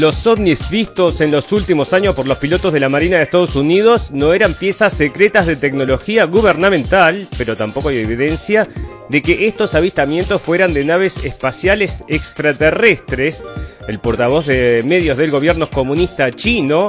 [0.00, 3.54] Los ovnis vistos en los últimos años por los pilotos de la Marina de Estados
[3.54, 8.66] Unidos no eran piezas secretas de tecnología gubernamental, pero tampoco hay evidencia
[9.10, 13.44] de que estos avistamientos fueran de naves espaciales extraterrestres.
[13.88, 16.88] El portavoz de medios del gobierno comunista chino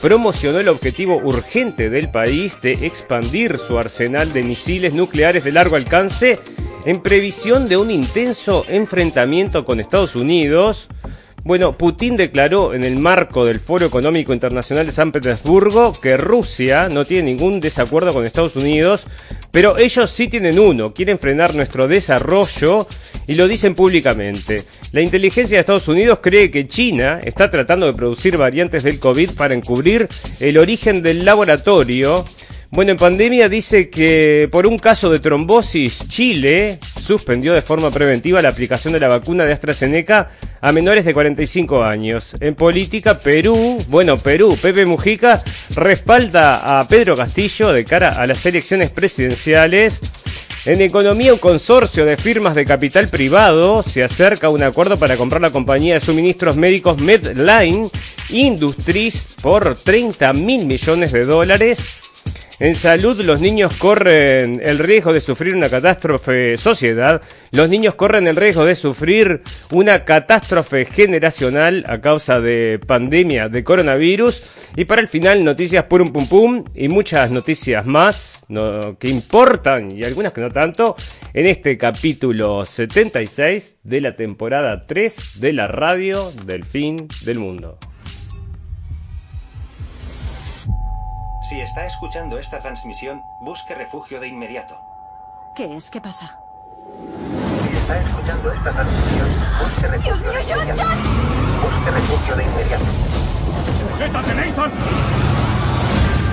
[0.00, 5.74] promocionó el objetivo urgente del país de expandir su arsenal de misiles nucleares de largo
[5.74, 6.38] alcance
[6.84, 10.86] en previsión de un intenso enfrentamiento con Estados Unidos.
[11.46, 16.88] Bueno, Putin declaró en el marco del Foro Económico Internacional de San Petersburgo que Rusia
[16.88, 19.06] no tiene ningún desacuerdo con Estados Unidos,
[19.52, 22.88] pero ellos sí tienen uno, quieren frenar nuestro desarrollo
[23.28, 24.64] y lo dicen públicamente.
[24.90, 29.30] La inteligencia de Estados Unidos cree que China está tratando de producir variantes del COVID
[29.36, 30.08] para encubrir
[30.40, 32.24] el origen del laboratorio
[32.70, 38.42] bueno, en pandemia dice que por un caso de trombosis, Chile suspendió de forma preventiva
[38.42, 42.36] la aplicación de la vacuna de AstraZeneca a menores de 45 años.
[42.40, 45.42] En política, Perú, bueno, Perú, Pepe Mujica
[45.74, 50.00] respalda a Pedro Castillo de cara a las elecciones presidenciales.
[50.64, 55.16] En economía, un consorcio de firmas de capital privado se acerca a un acuerdo para
[55.16, 57.88] comprar la compañía de suministros médicos Medline
[58.30, 62.05] Industries por 30 mil millones de dólares.
[62.58, 67.20] En salud, los niños corren el riesgo de sufrir una catástrofe sociedad.
[67.50, 73.62] Los niños corren el riesgo de sufrir una catástrofe generacional a causa de pandemia de
[73.62, 74.42] coronavirus.
[74.74, 78.42] Y para el final, noticias purum pum pum y muchas noticias más
[78.98, 80.96] que importan y algunas que no tanto
[81.34, 87.78] en este capítulo 76 de la temporada 3 de la radio del fin del mundo.
[91.46, 94.80] Si está escuchando esta transmisión, busque refugio de inmediato.
[95.54, 95.92] ¿Qué es?
[95.92, 96.40] ¿Qué pasa?
[97.62, 99.28] Si está escuchando esta transmisión,
[99.62, 100.82] busque refugio Dios mío, de John, inmediato.
[100.82, 100.98] John.
[101.62, 102.84] Busque refugio de inmediato.
[103.78, 104.72] ¡Sujétate, Nathan!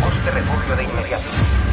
[0.02, 1.73] Busque refugio de inmediato.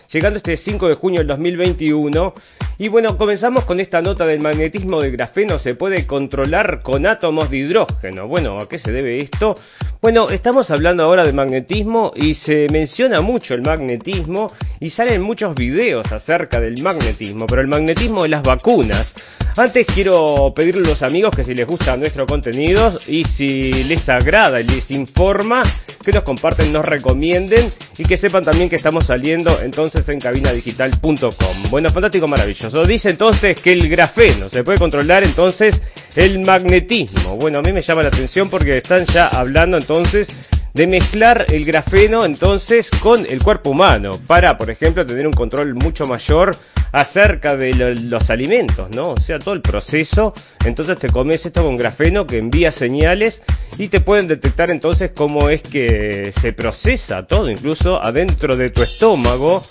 [0.11, 2.33] llegando este 5 de junio del 2021.
[2.77, 7.49] Y bueno, comenzamos con esta nota del magnetismo del grafeno, se puede controlar con átomos
[7.49, 8.27] de hidrógeno.
[8.27, 9.55] Bueno, ¿a qué se debe esto?
[10.01, 15.53] Bueno, estamos hablando ahora de magnetismo y se menciona mucho el magnetismo y salen muchos
[15.53, 19.13] videos acerca del magnetismo, pero el magnetismo de las vacunas.
[19.57, 24.07] Antes quiero pedirle a los amigos que si les gusta nuestro contenido y si les
[24.09, 25.61] agrada y les informa,
[26.03, 31.69] que nos comparten, nos recomienden y que sepan también que estamos saliendo entonces en cabinadigital.com.
[31.69, 32.85] Bueno, fantástico, maravilloso.
[32.85, 35.81] Dice entonces que el grafeno se puede controlar entonces
[36.15, 37.37] el magnetismo.
[37.37, 40.37] Bueno, a mí me llama la atención porque están ya hablando entonces
[40.73, 45.73] de mezclar el grafeno entonces con el cuerpo humano para, por ejemplo, tener un control
[45.75, 46.55] mucho mayor
[46.93, 49.11] acerca de lo- los alimentos, ¿no?
[49.11, 50.33] O sea, todo el proceso.
[50.65, 53.41] Entonces te comes esto con grafeno que envía señales
[53.77, 58.83] y te pueden detectar entonces cómo es que se procesa todo, incluso adentro de tu
[58.83, 59.61] estómago.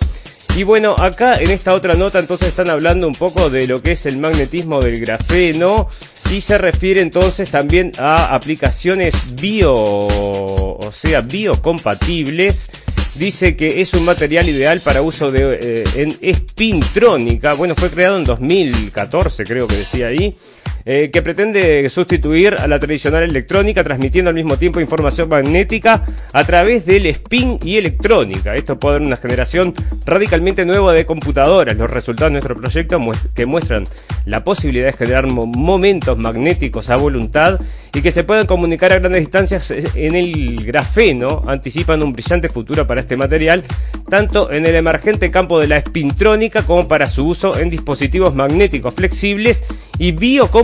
[0.56, 3.92] Y bueno, acá en esta otra nota entonces están hablando un poco de lo que
[3.92, 5.88] es el magnetismo del grafeno
[6.30, 12.70] y se refiere entonces también a aplicaciones bio, o sea, biocompatibles.
[13.16, 17.54] Dice que es un material ideal para uso de, eh, en espintrónica.
[17.54, 20.36] Bueno, fue creado en 2014, creo que decía ahí.
[20.84, 26.44] Eh, que pretende sustituir a la tradicional electrónica, transmitiendo al mismo tiempo información magnética a
[26.44, 28.54] través del spin y electrónica.
[28.54, 29.74] Esto puede dar una generación
[30.06, 31.76] radicalmente nueva de computadoras.
[31.76, 33.00] Los resultados de nuestro proyecto
[33.34, 33.84] que muestran
[34.26, 37.60] la posibilidad de generar mo- momentos magnéticos a voluntad
[37.94, 42.48] y que se puedan comunicar a grandes distancias eh, en el grafeno anticipan un brillante
[42.48, 43.64] futuro para este material,
[44.08, 48.94] tanto en el emergente campo de la espintrónica como para su uso en dispositivos magnéticos
[48.94, 49.64] flexibles
[49.98, 50.12] y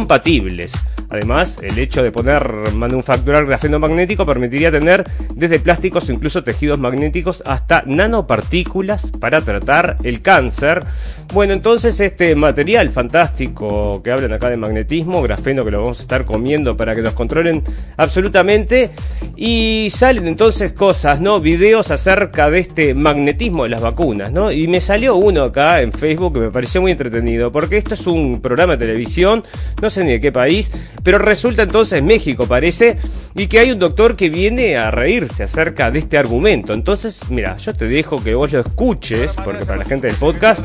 [0.06, 0.72] biocompatibles.
[1.08, 5.04] Además, el hecho de poner manufacturar grafeno magnético permitiría tener
[5.34, 10.84] desde plásticos incluso tejidos magnéticos hasta nanopartículas para tratar el cáncer.
[11.32, 16.02] Bueno, entonces este material fantástico que hablan acá de magnetismo, grafeno que lo vamos a
[16.02, 17.62] estar comiendo para que nos controlen
[17.96, 18.90] absolutamente
[19.36, 21.40] y salen entonces cosas, ¿no?
[21.40, 24.50] Videos acerca de este magnetismo de las vacunas, ¿no?
[24.50, 28.06] Y me salió uno acá en Facebook que me pareció muy entretenido porque esto es
[28.06, 29.44] un programa de televisión,
[29.82, 30.70] no sé ni de qué país,
[31.02, 32.98] pero resulta entonces México parece
[33.34, 36.72] y que hay un doctor que viene a reírse acerca de este argumento.
[36.72, 40.64] Entonces, mira, yo te dejo que vos lo escuches porque para la gente del podcast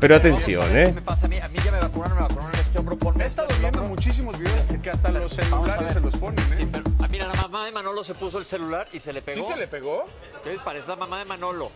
[0.00, 0.92] pero atención, ¿eh?
[0.94, 2.96] me pasa a mí, a mí ya me vacunaron, me vacunaron en este hombro.
[2.98, 6.68] Ponme He estado viendo muchísimos videos que hasta los celulares se los ponen, Sí, ¿eh?
[6.70, 9.26] pero, ah, mira, la mamá de Manolo se puso el celular y se le ¿Sí
[9.26, 9.48] pegó.
[9.48, 10.04] se le pegó?
[10.44, 11.70] ¿Qué parece la mamá de Manolo?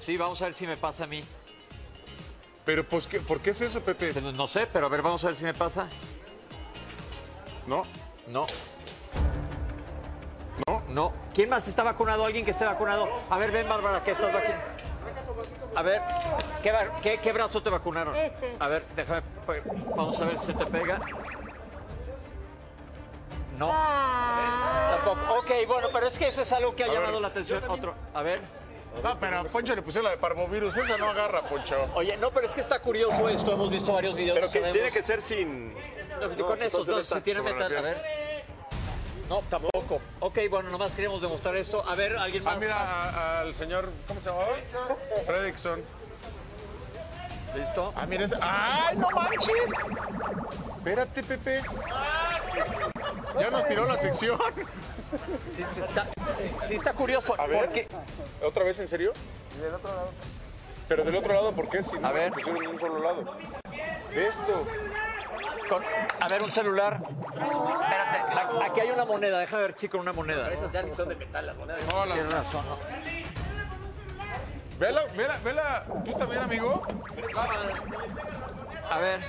[0.00, 1.20] Sí, vamos a ver si me pasa a mí.
[2.64, 4.10] Pero, pues, ¿qué- ¿por qué es eso, Pepe?
[4.12, 5.86] Pero No sé, pero a ver, vamos a ver si me pasa.
[7.66, 7.82] No,
[8.28, 8.46] No,
[10.66, 10.82] no.
[10.88, 11.12] no.
[11.34, 12.24] ¿Quién más está vacunado?
[12.24, 13.08] ¿Alguien que esté vacunado?
[13.28, 14.62] A ver, ven, Bárbara, que estás vacunado.
[15.74, 16.00] A ver,
[16.62, 18.14] ¿qué, va- qué- qué brazo te vacunaron?
[18.16, 18.56] Este.
[18.58, 19.22] A ver, déjame.
[19.46, 19.62] pe-
[19.94, 20.98] Vamos a ver si se te pega.
[23.58, 23.68] No.
[23.68, 25.38] Tampoco.
[25.38, 27.62] Ok, bueno, pero es que eso es algo que ha llamado la atención.
[27.68, 27.94] Otro.
[28.14, 28.40] A ver.
[29.04, 30.74] Ah, pero a Poncho le pusieron la de parvovirus.
[30.78, 31.76] Esa no agarra, Poncho.
[31.94, 33.52] Oye, no, pero es que está curioso esto.
[33.52, 34.40] Hemos visto varios videos.
[34.40, 35.74] no sabemos- que ser sin.
[36.20, 37.76] No, No, pasa dos, si tiene metal.
[37.76, 38.02] A ver.
[39.28, 40.00] No, tampoco.
[40.20, 41.84] Ok, bueno, nomás queríamos demostrar esto.
[41.88, 42.54] A ver, alguien más.
[42.54, 44.46] Ah, mira a- al señor, ¿cómo se llamaba?
[45.26, 45.82] Fredrickson.
[47.56, 47.92] ¿Listo?
[47.96, 48.36] Ah, mira ese.
[48.40, 49.54] ¡Ay, no manches!
[50.78, 51.62] Espérate, Pepe.
[53.40, 54.38] Ya nos tiró la sección.
[55.50, 56.04] Sí, sí está,
[56.38, 57.34] sí, sí está curioso.
[57.40, 57.64] A ver.
[57.64, 57.88] Porque,
[58.44, 59.12] ¿Otra vez en serio?
[60.88, 61.82] Pero del otro lado, ¿por qué?
[61.82, 62.32] Si no A ver.
[62.32, 63.24] pusieron en un solo lado.
[64.14, 64.66] Esto.
[65.68, 65.82] Con-
[66.20, 67.00] a ver, un celular.
[67.02, 69.38] Espérate, a- aquí hay una moneda.
[69.38, 70.50] Déjame ver, chico, una moneda.
[70.50, 71.82] Esas ya son de metal, las monedas.
[71.92, 72.76] No, la- Tienes razón, ¿no?
[74.78, 75.84] Vela, vela, vela.
[76.04, 76.82] ¿Tú también, amigo?
[78.90, 79.20] A ver.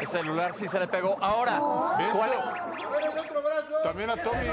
[0.00, 1.16] El celular sí se le pegó.
[1.20, 1.60] Ahora,
[1.98, 2.74] ¿Ves ¿cuál-?
[3.82, 4.46] También a Tommy.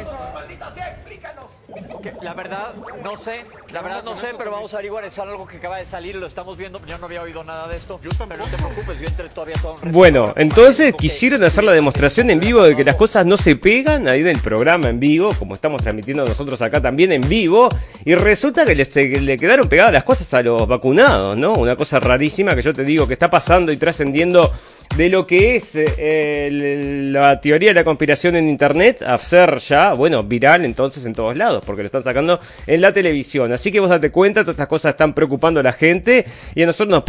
[2.03, 3.45] que la verdad, no sé.
[3.71, 5.06] La verdad, no sé, pero vamos a averiguar.
[5.06, 6.81] Es algo que acaba de salir, lo estamos viendo.
[6.86, 8.00] Yo no había oído nada de esto.
[8.03, 11.71] Yo Pero no te preocupes, yo entré todavía todo un Bueno, entonces quisieron hacer la
[11.71, 15.33] demostración en vivo de que las cosas no se pegan ahí del programa en vivo,
[15.39, 17.69] como estamos transmitiendo nosotros acá también en vivo,
[18.04, 21.54] y resulta que le quedaron pegadas las cosas a los vacunados, ¿no?
[21.54, 23.40] Una cosa rarísima que yo te digo que está pasando
[23.71, 24.51] y trascendiendo
[24.95, 29.93] de lo que es eh, la teoría de la conspiración en internet a ser ya,
[29.93, 33.53] bueno, viral entonces en todos lados, porque lo están sacando en la televisión.
[33.53, 36.65] Así que vos date cuenta, todas estas cosas están preocupando a la gente y a
[36.65, 37.03] nosotros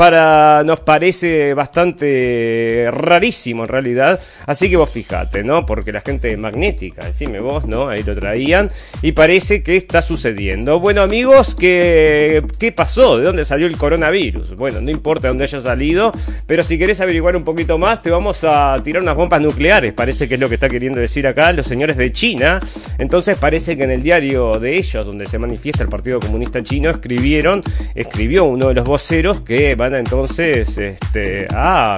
[0.65, 4.21] nos parece bastante rarísimo en realidad.
[4.47, 5.67] Así que vos fijate, ¿no?
[5.67, 7.89] Porque la gente magnética, decime vos, ¿no?
[7.89, 8.71] Ahí lo traían
[9.03, 10.79] y parece que está sucediendo.
[10.79, 13.19] Bueno, amigos, ¿qué, qué pasó?
[13.19, 14.57] ¿De dónde salió el coronavirus?
[14.57, 16.13] Bueno, no importa de dónde haya salido,
[16.47, 19.93] pero si querés averiguar un poquito más, te vamos a tirar unas bombas nucleares.
[19.93, 22.61] Parece que es lo que está queriendo decir acá los señores de China.
[22.99, 26.91] Entonces parece que en el diario de ellos, donde se manifiesta el Partido Comunista Chino,
[26.91, 27.63] escribieron,
[27.95, 31.97] escribió uno de los voceros que van a entonces este, a,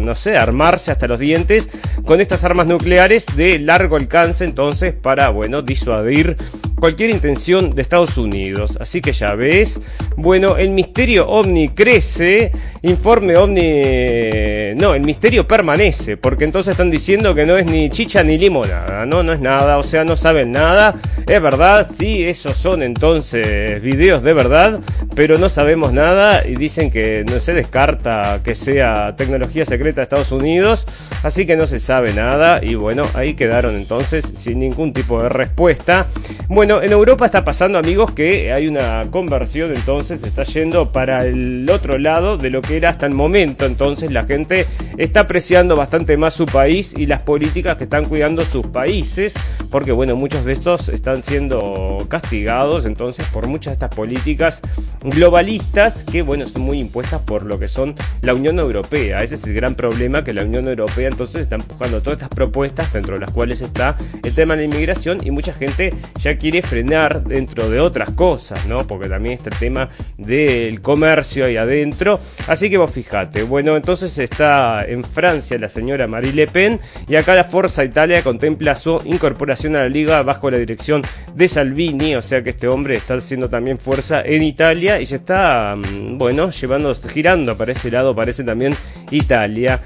[0.00, 1.70] no sé, armarse hasta los dientes
[2.04, 6.36] con estas armas nucleares de largo alcance, entonces, para, bueno, disuadir
[6.78, 8.78] cualquier intención de Estados Unidos.
[8.80, 9.80] Así que ya ves.
[10.16, 12.52] Bueno, el misterio ovni crece.
[12.82, 14.74] Informe ovni.
[14.80, 16.18] No, el misterio permanece.
[16.18, 19.06] Porque entonces están diciendo que no es ni chicha ni limonada.
[19.06, 19.78] No, no es nada.
[19.78, 20.96] O sea, no saben nada.
[21.26, 24.80] Es verdad, sí, esos son entonces videos de verdad.
[25.16, 26.46] Pero no sabemos nada.
[26.46, 30.86] Y dicen que no se descarta que sea tecnología secreta de Estados Unidos.
[31.22, 32.60] Así que no se sabe nada.
[32.62, 36.06] Y bueno, ahí quedaron entonces sin ningún tipo de respuesta.
[36.48, 41.68] Bueno, en Europa está pasando, amigos, que hay una conversión, entonces está yendo para el
[41.70, 43.64] otro lado de lo que era hasta el momento.
[43.64, 44.66] Entonces la gente
[44.98, 49.32] está apreciando bastante más su país y las políticas que están cuidando sus países,
[49.70, 54.60] porque bueno, muchos de estos están siendo castigados entonces por muchas de estas políticas
[55.02, 59.22] globalistas que bueno, son muy impuestas por lo que son la Unión Europea.
[59.22, 62.92] Ese es el gran problema que la Unión Europea entonces está empujando todas estas propuestas,
[62.92, 66.60] dentro de las cuales está el tema de la inmigración y mucha gente ya quiere
[66.60, 68.86] frenar dentro de otras cosas, ¿no?
[68.86, 72.18] Porque también está el tema del comercio ahí adentro.
[72.48, 73.44] Así que vos fijate.
[73.44, 78.22] Bueno, entonces está en Francia la señora Marie Le Pen y acá la Forza Italia
[78.22, 81.02] contempla su incorporación a la liga bajo la dirección
[81.34, 85.16] de Salvini, o sea que este hombre está haciendo también fuerza en Italia y se
[85.16, 88.74] está, mm, bueno, llevando, girando para ese lado, parece también
[89.10, 89.80] Italia.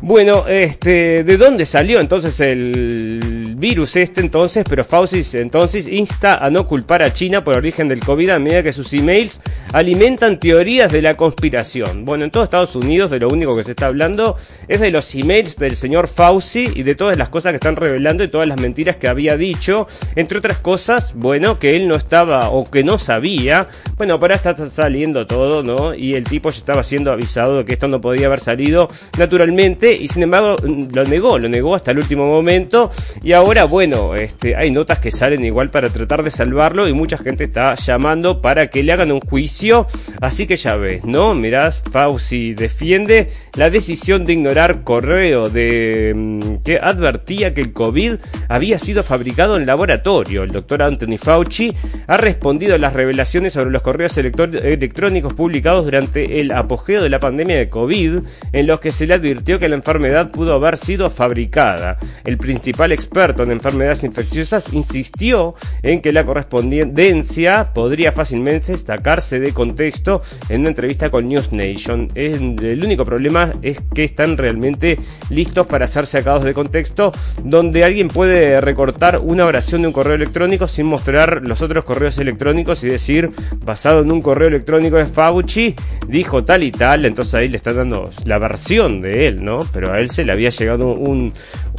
[0.00, 4.64] Bueno, este, ¿de dónde salió entonces el virus este entonces?
[4.68, 8.62] Pero Fauci entonces insta a no culpar a China por origen del COVID a medida
[8.62, 9.40] que sus emails
[9.72, 12.04] alimentan teorías de la conspiración.
[12.04, 14.36] Bueno, en todos Estados Unidos de lo único que se está hablando
[14.68, 18.24] es de los emails del señor Fauci y de todas las cosas que están revelando
[18.24, 22.50] y todas las mentiras que había dicho, entre otras cosas, bueno, que él no estaba
[22.50, 23.68] o que no sabía.
[23.96, 25.94] Bueno, ahora está saliendo todo, ¿no?
[25.94, 28.88] Y el tipo ya estaba siendo avisado de que esto no podía haber salido
[29.18, 30.56] naturalmente y sin embargo
[30.92, 32.90] lo negó, lo negó hasta el último momento
[33.22, 37.16] y ahora bueno, este, hay notas que salen igual para tratar de salvarlo y mucha
[37.16, 39.86] gente está llamando para que le hagan un juicio,
[40.20, 41.34] así que ya ves, ¿no?
[41.34, 48.16] Mirás, Fauci defiende la decisión de ignorar correo de mm, que advertía que el COVID
[48.48, 50.42] había sido fabricado en laboratorio.
[50.42, 51.74] El doctor Anthony Fauci
[52.06, 57.18] ha respondido a las revelaciones sobre los correos electrónicos publicados durante el apogeo de la
[57.18, 58.18] pandemia de COVID,
[58.52, 61.96] en los que se le advirtió que la enfermedad pudo haber sido fabricada.
[62.24, 69.52] El principal experto en enfermedades infecciosas insistió en que la correspondencia podría fácilmente destacarse de
[69.52, 72.10] contexto en una entrevista con News Nation.
[72.14, 74.98] El único problema es que están realmente
[75.30, 80.14] listos para ser sacados de contexto, donde alguien puede recortar una oración de un correo
[80.14, 83.30] electrónico sin mostrar los otros correos electrónicos y decir,
[83.64, 85.74] basado en un correo electrónico de Fauci,
[86.06, 89.60] dijo tal y tal, entonces ahí le están dando la versión de él, ¿no?
[89.72, 91.32] Pero a él se le había llegado un,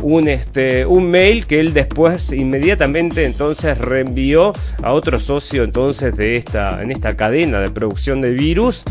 [0.04, 4.54] un, este, un mail que él después inmediatamente entonces reenvió
[4.84, 8.84] a otro socio entonces de esta, en esta cadena de producción de virus.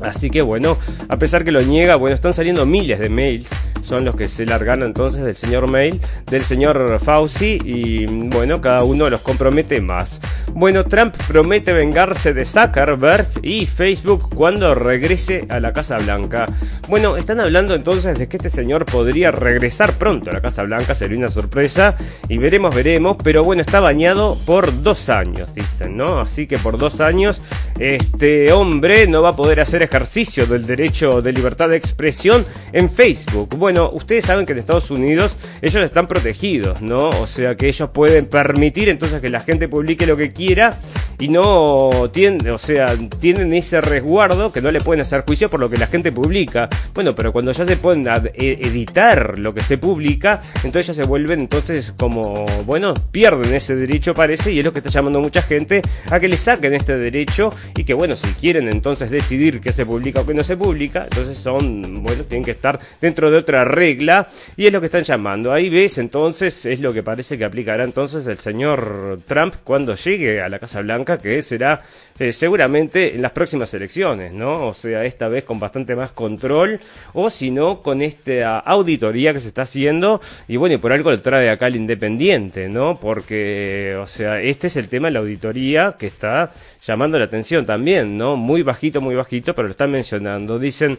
[0.00, 3.50] Así que bueno, a pesar que lo niega, bueno, están saliendo miles de mails
[3.82, 8.84] son los que se largan entonces del señor Mail, del señor Fauci y bueno, cada
[8.84, 10.20] uno los compromete más.
[10.54, 16.46] Bueno, Trump promete vengarse de Zuckerberg y Facebook cuando regrese a la Casa Blanca.
[16.88, 20.94] Bueno, están hablando entonces de que este señor podría regresar pronto a la Casa Blanca,
[20.94, 21.96] sería una sorpresa
[22.28, 26.20] y veremos, veremos, pero bueno, está bañado por dos años, dicen, ¿no?
[26.20, 27.42] Así que por dos años
[27.78, 32.90] este hombre no va a poder hacer ejercicio del derecho de libertad de expresión en
[32.90, 33.56] Facebook.
[33.56, 37.08] Bueno, ustedes saben que en Estados Unidos ellos están protegidos, ¿no?
[37.10, 40.78] O sea que ellos pueden permitir entonces que la gente publique lo que quiera
[41.18, 45.60] y no tienen, o sea, tienen ese resguardo que no le pueden hacer juicio por
[45.60, 46.68] lo que la gente publica.
[46.94, 51.04] Bueno, pero cuando ya se pueden e, editar lo que se publica, entonces ya se
[51.04, 55.42] vuelven entonces como, bueno, pierden ese derecho parece y es lo que está llamando mucha
[55.42, 59.72] gente a que le saquen este derecho y que bueno, si quieren entonces decidir qué
[59.72, 63.38] se publica o qué no se publica, entonces son, bueno, tienen que estar dentro de
[63.38, 65.52] otra regla y es lo que están llamando.
[65.52, 70.40] Ahí ves entonces, es lo que parece que aplicará entonces el señor Trump cuando llegue
[70.40, 71.82] a la Casa Blanca, que será
[72.18, 74.68] eh, seguramente en las próximas elecciones, ¿no?
[74.68, 76.80] O sea, esta vez con bastante más control
[77.14, 81.10] o si no con esta auditoría que se está haciendo y bueno, y por algo
[81.10, 82.96] lo trae acá el Independiente, ¿no?
[82.96, 86.52] Porque, o sea, este es el tema de la auditoría que está
[86.86, 88.36] llamando la atención también, ¿no?
[88.36, 90.58] Muy bajito, muy bajito, pero lo están mencionando.
[90.58, 90.98] Dicen...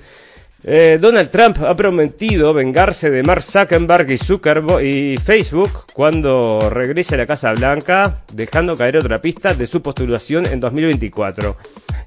[0.65, 7.15] Eh, Donald Trump ha prometido vengarse de Mark Zuckerberg y, Zuckerberg y Facebook cuando regrese
[7.15, 11.57] a la Casa Blanca, dejando caer otra pista de su postulación en 2024.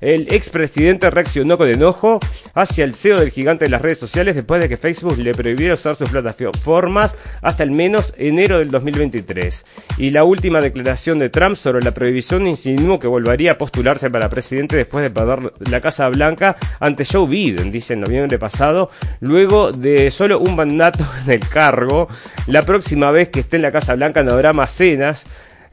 [0.01, 2.21] El expresidente reaccionó con enojo
[2.55, 5.75] hacia el CEO del gigante de las redes sociales después de que Facebook le prohibiera
[5.75, 9.65] usar sus plataformas hasta al menos enero del 2023.
[9.99, 14.29] Y la última declaración de Trump sobre la prohibición insinuó que volvería a postularse para
[14.29, 19.73] presidente después de perder la Casa Blanca ante Joe Biden, dice en noviembre pasado, luego
[19.73, 22.09] de solo un mandato en el cargo.
[22.47, 25.27] La próxima vez que esté en la Casa Blanca no habrá más cenas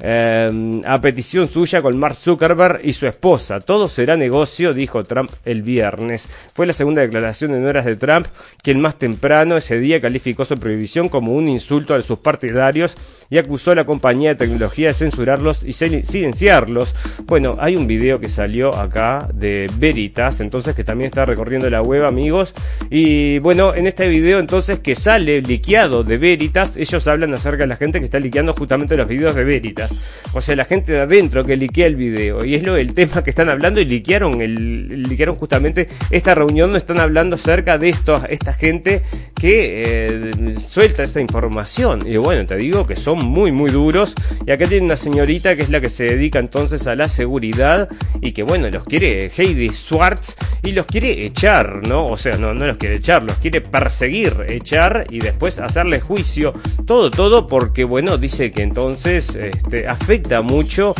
[0.05, 3.61] Em, a petición suya con Mark Zuckerberg y su esposa.
[3.61, 6.27] Todo será negocio, dijo Trump el viernes.
[6.53, 8.27] Fue la segunda declaración en horas de Trump,
[8.61, 12.97] quien más temprano ese día calificó su prohibición como un insulto a sus partidarios
[13.33, 16.93] y acusó a la compañía de tecnología de censurarlos y silenciarlos.
[17.25, 21.81] Bueno, hay un video que salió acá de Veritas, entonces que también está recorriendo la
[21.81, 22.53] web, amigos.
[22.91, 27.67] Y bueno, en este video entonces que sale liqueado de Veritas, ellos hablan acerca de
[27.69, 29.91] la gente que está liqueando justamente los videos de Veritas.
[30.33, 32.45] O sea, la gente de adentro que liquea el video.
[32.45, 36.71] Y es lo el tema que están hablando y liquearon, el, liquearon justamente esta reunión,
[36.71, 39.01] no están hablando acerca de esto, esta gente
[39.33, 42.07] que eh, suelta esta información.
[42.07, 44.13] Y bueno, te digo que son muy, muy duros.
[44.45, 47.89] Y acá tiene una señorita que es la que se dedica entonces a la seguridad
[48.21, 52.07] y que bueno, los quiere Heidi Schwartz y los quiere echar, ¿no?
[52.07, 56.53] O sea, no, no los quiere echar, los quiere perseguir, echar y después hacerle juicio.
[56.85, 60.93] Todo, todo porque bueno, dice que entonces este, afecta mucho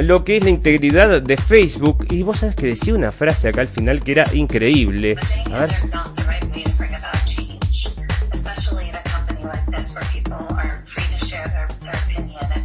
[0.00, 2.06] lo que es la integridad de Facebook.
[2.10, 5.16] Y vos sabes que decía una frase acá al final que era increíble.
[5.52, 5.70] A ver.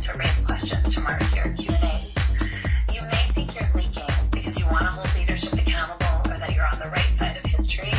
[0.01, 2.15] To raise questions to Mark here at Q&As.
[2.93, 6.67] You may think you're leaking because you want to hold leadership accountable or that you're
[6.71, 7.91] on the right side of history.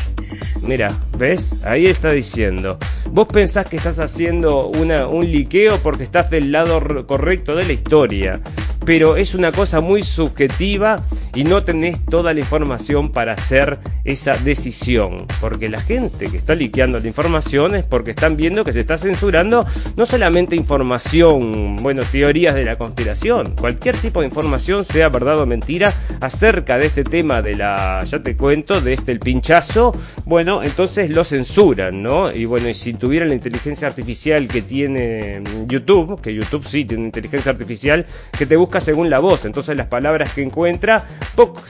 [0.63, 1.65] Mira, ¿ves?
[1.65, 2.79] Ahí está diciendo.
[3.11, 7.73] Vos pensás que estás haciendo una, un liqueo porque estás del lado correcto de la
[7.73, 8.41] historia.
[8.85, 11.03] Pero es una cosa muy subjetiva
[11.39, 15.25] y no tenés toda la información para hacer esa decisión.
[15.41, 18.99] Porque la gente que está liqueando la información es porque están viendo que se está
[18.99, 19.65] censurando
[19.97, 25.47] no solamente información, bueno, teorías de la conspiración, cualquier tipo de información, sea verdad o
[25.47, 30.65] mentira, acerca de este tema de la, ya te cuento, de este el pinchazo, bueno,
[30.65, 32.33] entonces lo censuran, ¿no?
[32.33, 37.05] Y bueno, y si tuvieran la inteligencia artificial que tiene YouTube, que YouTube sí tiene
[37.05, 41.07] inteligencia artificial, que te busca según la voz, entonces las palabras que encuentra,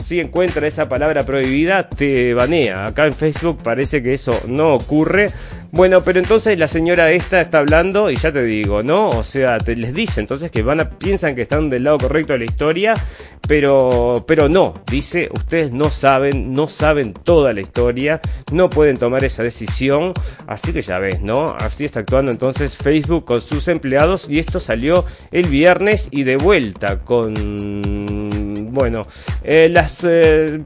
[0.02, 2.86] si encuentra esa palabra prohibida, te banea.
[2.86, 5.30] Acá en Facebook parece que eso no ocurre.
[5.70, 9.10] Bueno, pero entonces la señora esta está hablando y ya te digo, ¿no?
[9.10, 12.38] O sea, les dice entonces que van a piensan que están del lado correcto de
[12.38, 12.94] la historia,
[13.46, 18.18] pero pero no, dice, ustedes no saben, no saben toda la historia,
[18.50, 20.14] no pueden tomar esa decisión,
[20.46, 21.54] así que ya ves, ¿no?
[21.58, 26.36] Así está actuando entonces Facebook con sus empleados y esto salió el viernes y de
[26.38, 27.34] vuelta con
[28.78, 29.06] bueno,
[29.42, 30.60] eh, las eh,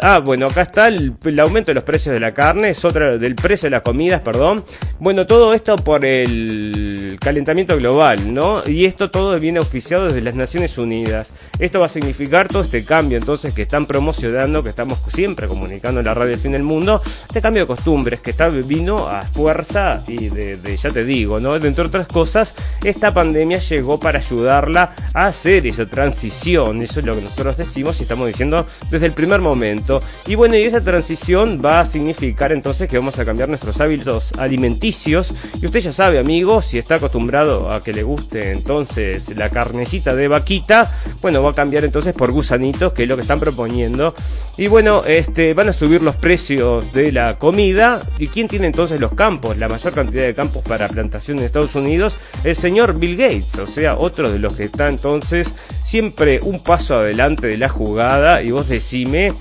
[0.00, 3.34] ah, bueno, acá está el, aumento de los precios de la carne, es otra del
[3.34, 4.64] precio de las comidas, perdón.
[4.98, 8.62] Bueno, todo esto por el calentamiento global, ¿no?
[8.66, 11.30] Y esto todo viene auspiciado desde las Naciones Unidas.
[11.58, 16.00] Esto va a significar todo este cambio entonces que están promocionando, que estamos siempre comunicando
[16.00, 19.20] en la radio del fin del mundo, este cambio de costumbres que está vino a
[19.20, 21.56] fuerza y de, de ya te digo, ¿no?
[21.56, 27.22] Entre otras cosas, esta pandemia llegó para ayudarla a hacer esa transición, eso lo que
[27.22, 30.00] nosotros decimos y estamos diciendo desde el primer momento.
[30.26, 34.32] Y bueno, y esa transición va a significar entonces que vamos a cambiar nuestros hábitos
[34.38, 35.32] alimenticios.
[35.60, 40.14] Y usted ya sabe, amigo, si está acostumbrado a que le guste entonces la carnecita
[40.14, 44.14] de vaquita, bueno, va a cambiar entonces por gusanitos, que es lo que están proponiendo.
[44.56, 48.00] Y bueno, este, van a subir los precios de la comida.
[48.18, 49.56] ¿Y quién tiene entonces los campos?
[49.56, 53.66] La mayor cantidad de campos para plantación en Estados Unidos, el señor Bill Gates, o
[53.66, 58.42] sea, otro de los que está entonces siempre un paso adelante de la jugada.
[58.42, 59.32] Y vos decime.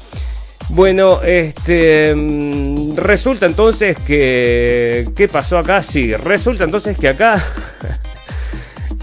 [0.70, 5.84] Bueno, este mm, resulta entonces que ¿qué pasó acá?
[5.84, 7.44] Sí, resulta entonces que acá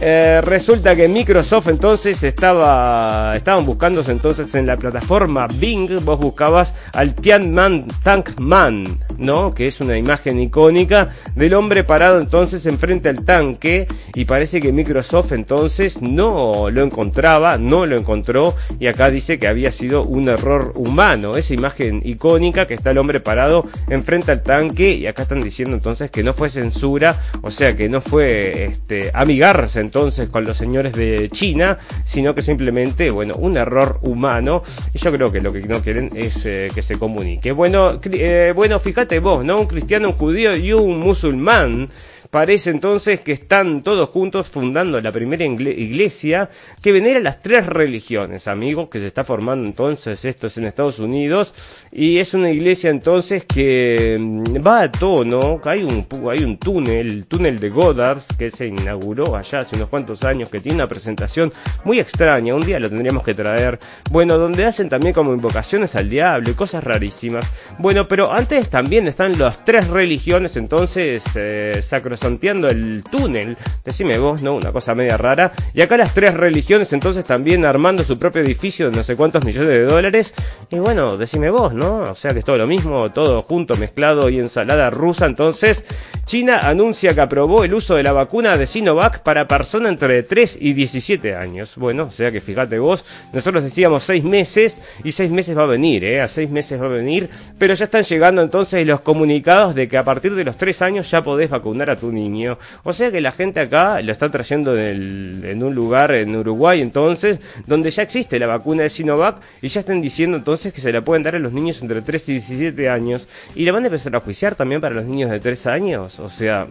[0.00, 6.72] Eh, resulta que Microsoft entonces estaba estaban buscándose entonces en la plataforma Bing, vos buscabas
[6.92, 9.52] al Tianman Tank Man, ¿no?
[9.54, 14.72] Que es una imagen icónica del hombre parado entonces enfrente al tanque y parece que
[14.72, 20.28] Microsoft entonces no lo encontraba, no lo encontró y acá dice que había sido un
[20.28, 25.22] error humano, esa imagen icónica que está el hombre parado enfrente al tanque y acá
[25.22, 30.28] están diciendo entonces que no fue censura, o sea que no fue este amigarse entonces
[30.28, 34.62] con los señores de China, sino que simplemente, bueno, un error humano.
[34.92, 37.52] Y yo creo que lo que no quieren es eh, que se comunique.
[37.52, 39.58] Bueno, eh, bueno, fíjate vos, ¿no?
[39.58, 41.88] Un cristiano, un judío y un musulmán.
[42.30, 46.50] Parece entonces que están todos juntos fundando la primera iglesia
[46.82, 50.98] que venera las tres religiones, amigos, que se está formando entonces esto es en Estados
[50.98, 51.54] Unidos
[51.90, 57.08] y es una iglesia entonces que mm, va a tono, hay un hay un túnel,
[57.08, 60.86] el túnel de Goddard que se inauguró allá hace unos cuantos años que tiene una
[60.86, 61.52] presentación
[61.84, 63.78] muy extraña, un día lo tendríamos que traer.
[64.10, 67.46] Bueno, donde hacen también como invocaciones al diablo y cosas rarísimas.
[67.78, 71.80] Bueno, pero antes también están las tres religiones entonces eh,
[72.18, 73.56] sacrosanteando el túnel.
[73.84, 74.54] Decime vos, ¿no?
[74.54, 75.52] Una cosa media rara.
[75.72, 79.44] Y acá las tres religiones entonces también armando su propio edificio de no sé cuántos
[79.44, 80.34] millones de dólares.
[80.70, 81.98] Y bueno, decime vos, ¿no?
[82.10, 85.26] O sea que es todo lo mismo, todo junto, mezclado y ensalada rusa.
[85.26, 85.84] Entonces,
[86.24, 90.58] China anuncia que aprobó el uso de la vacuna de Sinovac para personas entre 3
[90.60, 91.76] y 17 años.
[91.76, 95.66] Bueno, o sea que fíjate vos, nosotros decíamos 6 meses y 6 meses va a
[95.66, 96.20] venir, ¿eh?
[96.20, 99.96] A 6 meses va a venir, pero ya están llegando entonces los comunicados de que
[99.96, 102.58] a partir de los 3 años ya podés vacunar a tu niño.
[102.84, 106.80] O sea que la gente acá lo está trayendo en, en un lugar en Uruguay
[106.80, 110.92] entonces, donde ya existe la vacuna de Sinovac y ya están diciendo entonces que se
[110.92, 113.28] la pueden dar a los niños entre 3 y 17 años.
[113.54, 116.20] Y la van a empezar a juiciar también para los niños de 3 años.
[116.20, 116.66] O sea...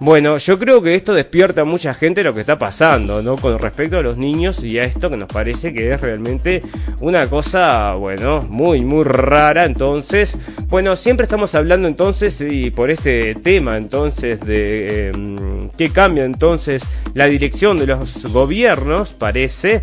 [0.00, 3.36] Bueno, yo creo que esto despierta a mucha gente lo que está pasando, ¿no?
[3.36, 6.62] Con respecto a los niños y a esto que nos parece que es realmente
[7.00, 9.64] una cosa, bueno, muy, muy rara.
[9.64, 16.24] Entonces, bueno, siempre estamos hablando entonces y por este tema entonces de eh, que cambia
[16.24, 16.84] entonces
[17.14, 19.82] la dirección de los gobiernos, parece.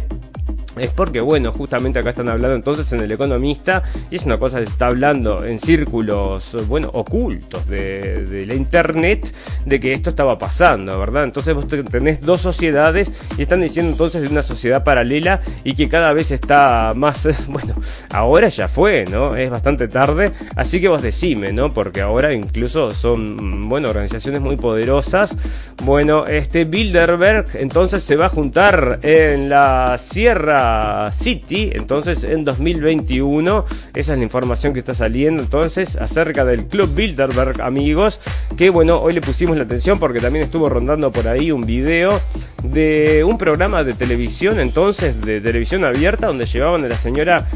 [0.78, 4.60] Es porque, bueno, justamente acá están hablando entonces en El Economista, y es una cosa
[4.60, 9.34] que se está hablando en círculos, bueno, ocultos de, de, la Internet,
[9.66, 11.24] de que esto estaba pasando, ¿verdad?
[11.24, 15.88] Entonces vos tenés dos sociedades y están diciendo entonces de una sociedad paralela y que
[15.88, 17.76] cada vez está más, bueno,
[18.12, 19.36] ahora ya fue, ¿no?
[19.36, 21.74] Es bastante tarde, así que vos decime, ¿no?
[21.74, 25.38] Porque ahora incluso son, bueno, organizaciones muy poderosas.
[25.84, 30.65] Bueno, este Bilderberg entonces se va a juntar en la Sierra
[31.12, 33.66] City, entonces en 2021.
[33.94, 38.20] Esa es la información que está saliendo entonces acerca del Club Bilderberg, amigos.
[38.58, 42.20] Que bueno, hoy le pusimos la atención porque también estuvo rondando por ahí un video
[42.64, 47.48] de un programa de televisión, entonces de televisión abierta, donde llevaban a la señora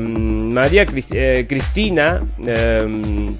[0.00, 2.22] María eh, Cristina.
[2.38, 3.34] Um,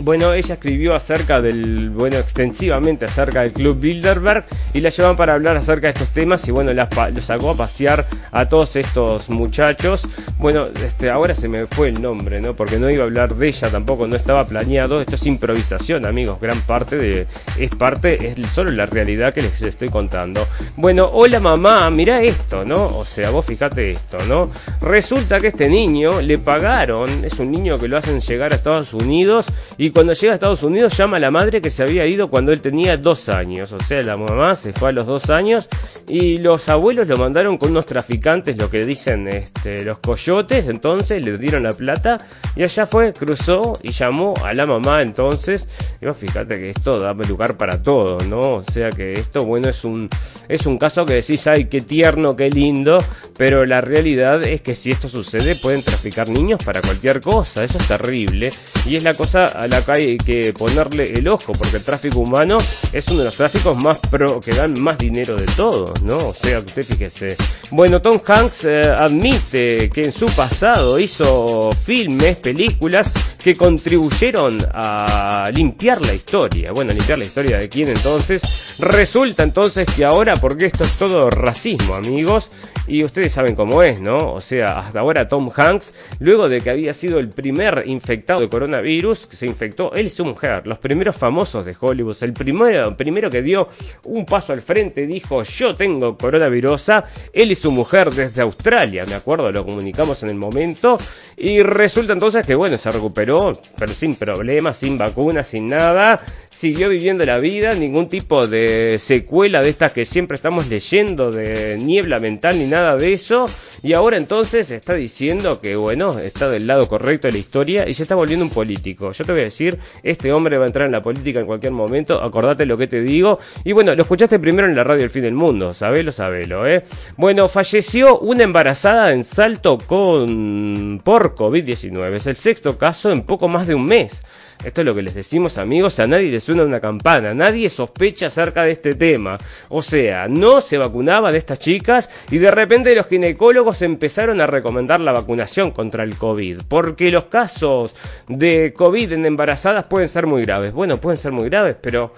[0.00, 5.34] bueno, ella escribió acerca del, bueno, extensivamente acerca del Club Bilderberg y la llevan para
[5.34, 9.28] hablar acerca de estos temas y bueno, la, lo sacó a pasear a todos estos
[9.28, 10.06] muchachos.
[10.38, 12.54] Bueno, este, ahora se me fue el nombre, ¿no?
[12.54, 15.00] Porque no iba a hablar de ella tampoco, no estaba planeado.
[15.00, 16.40] Esto es improvisación, amigos.
[16.40, 17.26] Gran parte de,
[17.58, 20.46] es parte, es solo la realidad que les estoy contando.
[20.76, 22.98] Bueno, hola mamá, mira esto, ¿no?
[22.98, 24.50] O sea, vos fíjate esto, ¿no?
[24.80, 28.94] Resulta que este niño le pagaron, es un niño que lo hacen llegar a Estados
[28.94, 32.28] Unidos y cuando llega a Estados Unidos llama a la madre que se había ido
[32.28, 33.72] cuando él tenía dos años.
[33.72, 35.68] O sea, la mamá se fue a los dos años
[36.08, 40.68] y los abuelos lo mandaron con unos traficantes, lo que dicen este, los coyotes.
[40.68, 42.18] Entonces le dieron la plata
[42.56, 45.02] y allá fue, cruzó y llamó a la mamá.
[45.02, 45.68] Entonces,
[46.00, 48.56] y fíjate que esto da lugar para todo, ¿no?
[48.56, 50.08] O sea que esto, bueno, es un,
[50.48, 52.98] es un caso que decís, ay, qué tierno, qué lindo.
[53.36, 57.64] Pero la realidad es que si esto sucede, pueden traficar niños para cualquier cosa.
[57.64, 58.50] Eso es terrible.
[58.86, 62.58] Y es la cosa a la hay que ponerle el ojo, porque el tráfico humano
[62.92, 66.16] es uno de los tráficos más pro, que dan más dinero de todos, ¿no?
[66.16, 67.36] O sea, usted fíjese.
[67.70, 73.12] Bueno, Tom Hanks eh, admite que en su pasado hizo filmes, películas
[73.42, 76.72] que contribuyeron a limpiar la historia.
[76.74, 78.42] Bueno, limpiar la historia de quién entonces.
[78.78, 82.50] Resulta entonces que ahora, porque esto es todo racismo, amigos,
[82.88, 84.32] y ustedes saben cómo es, ¿no?
[84.32, 88.48] O sea, hasta ahora Tom Hanks, luego de que había sido el primer infectado de
[88.48, 93.30] coronavirus, se infectó él y su mujer, los primeros famosos de Hollywood, el primero, primero
[93.30, 93.68] que dio
[94.04, 96.90] un paso al frente, dijo, yo tengo coronavirus,
[97.32, 100.98] él y su mujer desde Australia, me acuerdo, lo comunicamos en el momento,
[101.36, 106.18] y resulta entonces que, bueno, se recuperó, pero sin problemas, sin vacunas, sin nada,
[106.58, 111.78] siguió viviendo la vida, ningún tipo de secuela de estas que siempre estamos leyendo, de
[111.80, 113.46] niebla mental ni nada de eso.
[113.80, 117.94] Y ahora entonces está diciendo que, bueno, está del lado correcto de la historia y
[117.94, 119.12] se está volviendo un político.
[119.12, 121.70] Yo te voy a decir, este hombre va a entrar en la política en cualquier
[121.70, 123.38] momento, acordate lo que te digo.
[123.62, 126.82] Y bueno, lo escuchaste primero en la radio El Fin del Mundo, sabelo, sabelo, ¿eh?
[127.16, 132.16] Bueno, falleció una embarazada en Salto con por COVID-19.
[132.16, 134.22] Es el sexto caso en poco más de un mes.
[134.64, 138.26] Esto es lo que les decimos amigos, a nadie le suena una campana, nadie sospecha
[138.26, 139.38] acerca de este tema.
[139.68, 144.48] O sea, no se vacunaba de estas chicas y de repente los ginecólogos empezaron a
[144.48, 146.62] recomendar la vacunación contra el COVID.
[146.68, 147.94] Porque los casos
[148.26, 150.72] de COVID en embarazadas pueden ser muy graves.
[150.72, 152.12] Bueno, pueden ser muy graves, pero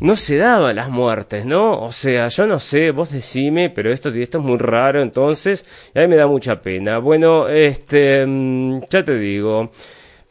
[0.00, 1.80] no se daban las muertes, ¿no?
[1.82, 6.00] O sea, yo no sé, vos decime, pero esto, esto es muy raro, entonces, a
[6.00, 6.98] mí me da mucha pena.
[6.98, 9.70] Bueno, este, mm, ya te digo.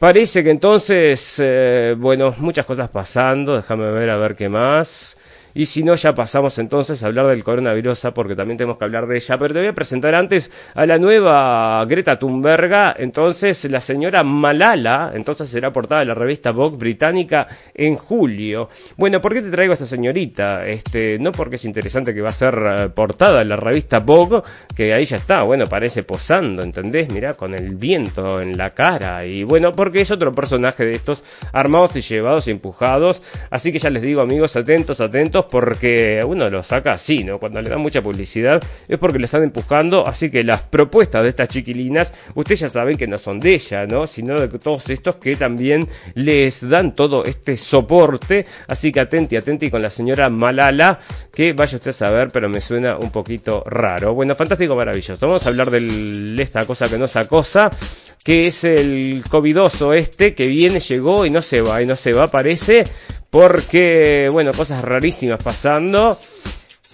[0.00, 5.14] Parece que entonces, eh, bueno, muchas cosas pasando, déjame ver a ver qué más.
[5.54, 9.06] Y si no, ya pasamos entonces a hablar del coronavirus, porque también tenemos que hablar
[9.06, 9.38] de ella.
[9.38, 12.96] Pero te voy a presentar antes a la nueva Greta Thunberg.
[12.98, 18.68] Entonces, la señora Malala, entonces será portada de la revista Vogue británica en julio.
[18.96, 20.66] Bueno, ¿por qué te traigo a esta señorita?
[20.66, 24.42] Este, no porque es interesante que va a ser eh, portada en la revista Vogue,
[24.74, 27.12] que ahí ya está, bueno, parece posando, ¿entendés?
[27.12, 29.24] Mirá, con el viento en la cara.
[29.26, 33.22] Y bueno, porque es otro personaje de estos armados y llevados y empujados.
[33.50, 37.38] Así que ya les digo, amigos, atentos, atentos porque uno lo saca así, ¿no?
[37.38, 41.30] Cuando le dan mucha publicidad es porque le están empujando, así que las propuestas de
[41.30, 44.06] estas chiquilinas, ustedes ya saben que no son de ella, ¿no?
[44.06, 49.70] Sino de todos estos que también les dan todo este soporte, así que atenti, atenti
[49.70, 50.98] con la señora Malala,
[51.32, 54.14] que vaya usted a saber, pero me suena un poquito raro.
[54.14, 55.26] Bueno, fantástico, maravilloso.
[55.26, 57.70] Vamos a hablar de esta cosa que no nos acosa,
[58.24, 62.12] que es el covidoso este que viene, llegó y no se va, y no se
[62.12, 62.84] va, parece,
[63.30, 66.18] porque, bueno, cosas rarísimas pasando.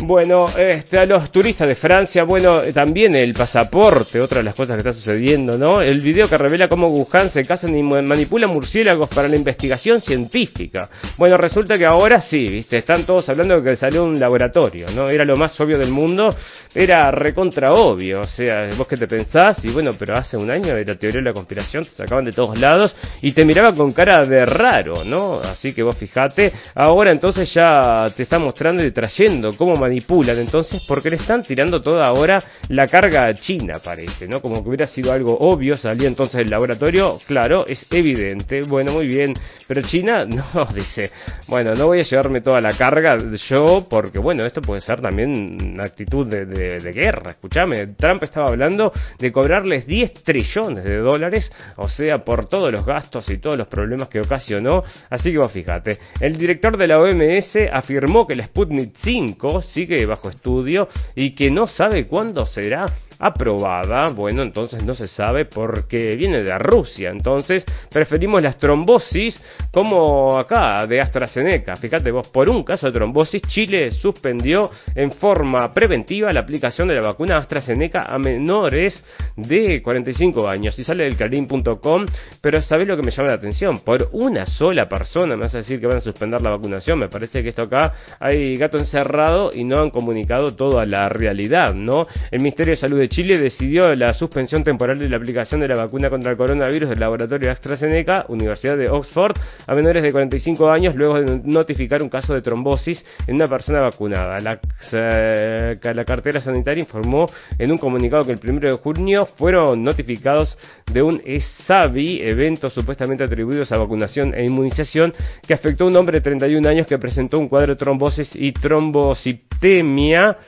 [0.00, 4.74] Bueno, este, a los turistas de Francia, bueno, también el pasaporte, otra de las cosas
[4.74, 5.80] que está sucediendo, ¿no?
[5.80, 10.90] El video que revela cómo Wuhan se casan y manipula murciélagos para la investigación científica.
[11.16, 12.76] Bueno, resulta que ahora sí, ¿viste?
[12.76, 15.08] Están todos hablando de que salió un laboratorio, ¿no?
[15.08, 16.34] Era lo más obvio del mundo,
[16.74, 20.74] era recontra obvio, o sea, vos que te pensás, y bueno, pero hace un año
[20.74, 23.92] de la teoría de la conspiración te sacaban de todos lados y te miraba con
[23.92, 25.40] cara de raro, ¿no?
[25.40, 30.38] Así que vos fijate, ahora entonces ya te está mostrando y trayendo cómo manipulan.
[30.38, 34.40] Entonces, porque le están tirando toda ahora la carga a China, parece, ¿no?
[34.40, 39.06] Como que hubiera sido algo obvio, salió entonces del laboratorio, claro, es evidente, bueno, muy
[39.06, 39.32] bien,
[39.68, 41.10] pero China no, dice,
[41.48, 45.58] bueno, no voy a llevarme toda la carga yo, porque bueno, esto puede ser también
[45.74, 51.88] una actitud de guerra, escúchame, Trump estaba hablando de cobrarles 10 trillones de dólares, o
[51.88, 55.98] sea, por todos los gastos y todos los problemas que ocasionó, así que vos fíjate,
[56.20, 61.50] el director de la OMS afirmó que la Sputnik 5 sigue bajo estudio y que
[61.50, 62.86] no sabe cuándo será
[63.18, 64.08] aprobada.
[64.08, 67.10] Bueno, entonces no se sabe porque viene de Rusia.
[67.10, 71.76] Entonces preferimos las trombosis como acá de AstraZeneca.
[71.76, 76.94] Fíjate vos, por un caso de trombosis, Chile suspendió en forma preventiva la aplicación de
[76.94, 79.04] la vacuna AstraZeneca a menores
[79.36, 80.78] de 45 años.
[80.78, 82.06] Y sale del clarín.com,
[82.40, 83.78] pero ¿sabés lo que me llama la atención?
[83.78, 86.98] Por una sola persona me vas a decir que van a suspender la vacunación.
[86.98, 91.74] Me parece que esto acá hay gato encerrado y no han comunicado toda la realidad,
[91.74, 92.06] ¿no?
[92.30, 95.76] El Ministerio de Salud de Chile decidió la suspensión temporal de la aplicación de la
[95.76, 100.94] vacuna contra el coronavirus del laboratorio AstraZeneca, Universidad de Oxford, a menores de 45 años
[100.94, 104.38] luego de notificar un caso de trombosis en una persona vacunada.
[104.40, 104.60] La,
[104.92, 107.26] eh, la cartera sanitaria informó
[107.58, 110.58] en un comunicado que el 1 de junio fueron notificados
[110.92, 115.12] de un ESAVI, evento supuestamente atribuidos a vacunación e inmunización,
[115.46, 118.52] que afectó a un hombre de 31 años que presentó un cuadro de trombosis y
[118.52, 120.38] trombocitemia,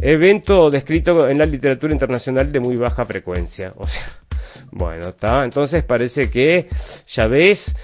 [0.00, 3.72] evento descrito en la literatura internacional de muy baja frecuencia.
[3.76, 4.06] O sea,
[4.70, 5.44] bueno, está.
[5.44, 6.68] Entonces parece que,
[7.06, 7.74] ya ves.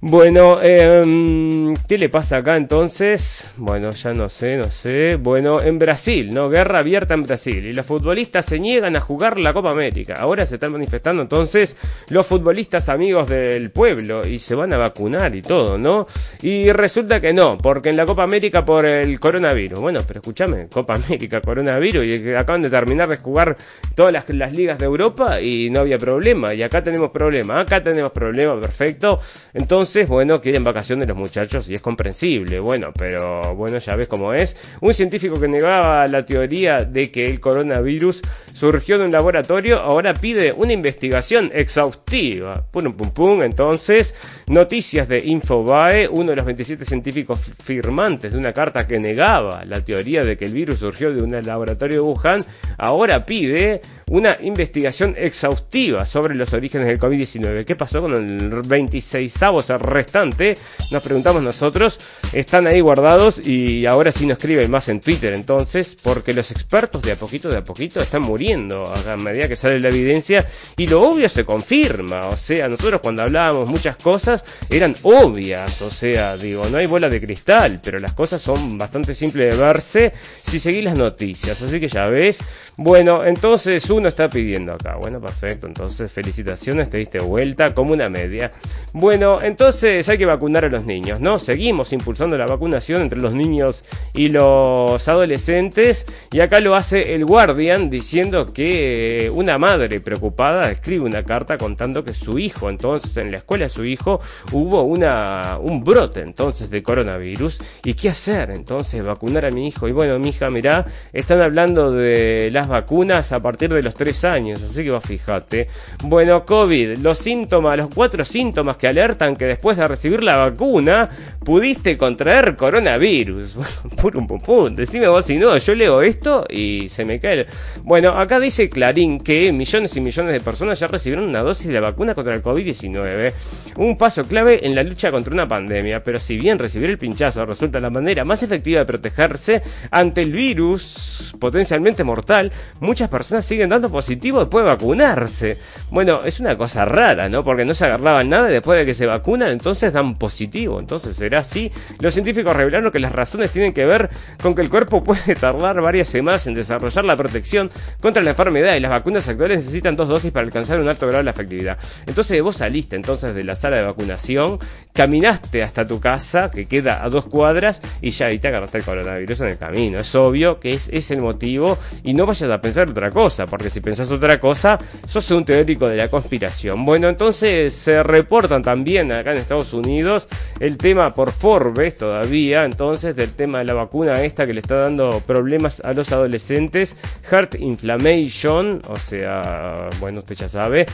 [0.00, 3.52] Bueno, em, ¿qué le pasa acá entonces?
[3.56, 5.16] Bueno, ya no sé, no sé.
[5.16, 6.48] Bueno, en Brasil, ¿no?
[6.48, 7.66] Guerra abierta en Brasil.
[7.66, 10.14] Y los futbolistas se niegan a jugar la Copa América.
[10.20, 11.76] Ahora se están manifestando entonces
[12.10, 16.06] los futbolistas amigos del pueblo y se van a vacunar y todo, ¿no?
[16.42, 19.80] Y resulta que no, porque en la Copa América por el coronavirus.
[19.80, 23.56] Bueno, pero escúchame, Copa América, coronavirus, y acaban de terminar de jugar
[23.96, 26.54] todas las, las ligas de Europa y no había problema.
[26.54, 29.18] Y acá tenemos problema, acá tenemos problema, perfecto.
[29.54, 34.34] Entonces, bueno, quieren vacaciones los muchachos y es comprensible, bueno, pero bueno, ya ves cómo
[34.34, 34.56] es.
[34.80, 38.20] Un científico que negaba la teoría de que el coronavirus
[38.52, 42.66] surgió de un laboratorio, ahora pide una investigación exhaustiva.
[42.70, 43.42] Pum, pum, pum.
[43.42, 44.14] Entonces,
[44.48, 49.84] noticias de Infobae, uno de los 27 científicos firmantes de una carta que negaba la
[49.84, 52.44] teoría de que el virus surgió de un laboratorio de Wuhan,
[52.76, 57.64] ahora pide una investigación exhaustiva sobre los orígenes del COVID-19.
[57.64, 60.54] ¿Qué pasó con el 26avo restante?
[60.90, 61.98] Nos preguntamos nosotros.
[62.32, 67.02] Están ahí guardados y ahora sí no escriben más en Twitter entonces, porque los expertos
[67.02, 70.86] de a poquito, de a poquito están muriendo a medida que sale la evidencia y
[70.86, 72.26] lo obvio se confirma.
[72.28, 75.82] O sea, nosotros cuando hablábamos muchas cosas eran obvias.
[75.82, 79.62] O sea, digo, no hay bola de cristal, pero las cosas son bastante simples de
[79.62, 81.60] verse si seguís las noticias.
[81.62, 82.38] Así que ya ves.
[82.80, 84.94] Bueno, entonces uno está pidiendo acá.
[84.94, 85.66] Bueno, perfecto.
[85.66, 88.52] Entonces, felicitaciones, te diste vuelta como una media.
[88.92, 91.40] Bueno, entonces hay que vacunar a los niños, ¿no?
[91.40, 93.82] Seguimos impulsando la vacunación entre los niños
[94.14, 96.06] y los adolescentes.
[96.30, 101.58] Y acá lo hace el Guardian diciendo que eh, una madre preocupada escribe una carta
[101.58, 104.20] contando que su hijo, entonces en la escuela de su hijo,
[104.52, 107.58] hubo una, un brote entonces de coronavirus.
[107.82, 108.50] ¿Y qué hacer?
[108.50, 109.88] Entonces, vacunar a mi hijo.
[109.88, 114.24] Y bueno, mi hija, mirá, están hablando de las vacunas a partir de los tres
[114.24, 115.68] años, así que vos fíjate.
[116.04, 121.08] Bueno, COVID, los síntomas, los cuatro síntomas que alertan que después de recibir la vacuna
[121.48, 123.56] pudiste contraer coronavirus.
[124.00, 124.76] Pum, pum, pum.
[124.76, 127.46] Decime vos si no, yo leo esto y se me cae.
[127.82, 131.80] Bueno, acá dice Clarín que millones y millones de personas ya recibieron una dosis de
[131.80, 133.32] vacuna contra el COVID-19.
[133.76, 137.44] Un paso clave en la lucha contra una pandemia, pero si bien recibir el pinchazo
[137.44, 143.70] resulta la manera más efectiva de protegerse ante el virus potencialmente mortal, muchas personas siguen
[143.70, 145.56] dando positivo después de vacunarse.
[145.90, 147.42] Bueno, es una cosa rara, ¿no?
[147.42, 150.78] Porque no se agarraban nada y después de que se vacunan vacuna, entonces dan positivo.
[150.78, 151.72] Entonces será así.
[152.00, 154.10] Los científicos revelaron que las razones tienen que ver
[154.42, 157.70] con que el cuerpo puede tardar varias semanas en desarrollar la protección
[158.00, 161.24] contra la enfermedad y las vacunas actuales necesitan dos dosis para alcanzar un alto grado
[161.24, 161.78] de efectividad.
[162.06, 164.58] Entonces vos saliste entonces de la sala de vacunación,
[164.92, 168.84] caminaste hasta tu casa, que queda a dos cuadras, y ya ahí te agarraste el
[168.84, 169.98] coronavirus en el camino.
[170.00, 173.70] Es obvio que es, es el motivo y no vayas a pensar otra cosa, porque
[173.70, 176.84] si pensás otra cosa, sos un teórico de la conspiración.
[176.84, 180.28] Bueno, entonces se reportan también acá en Estados Unidos
[180.60, 184.76] el tema por Forbes todavía, entonces del tema de la vacuna esta que le está
[184.76, 186.96] dando problemas a los adolescentes,
[187.30, 190.86] heart inflammation, o sea, bueno, usted ya sabe,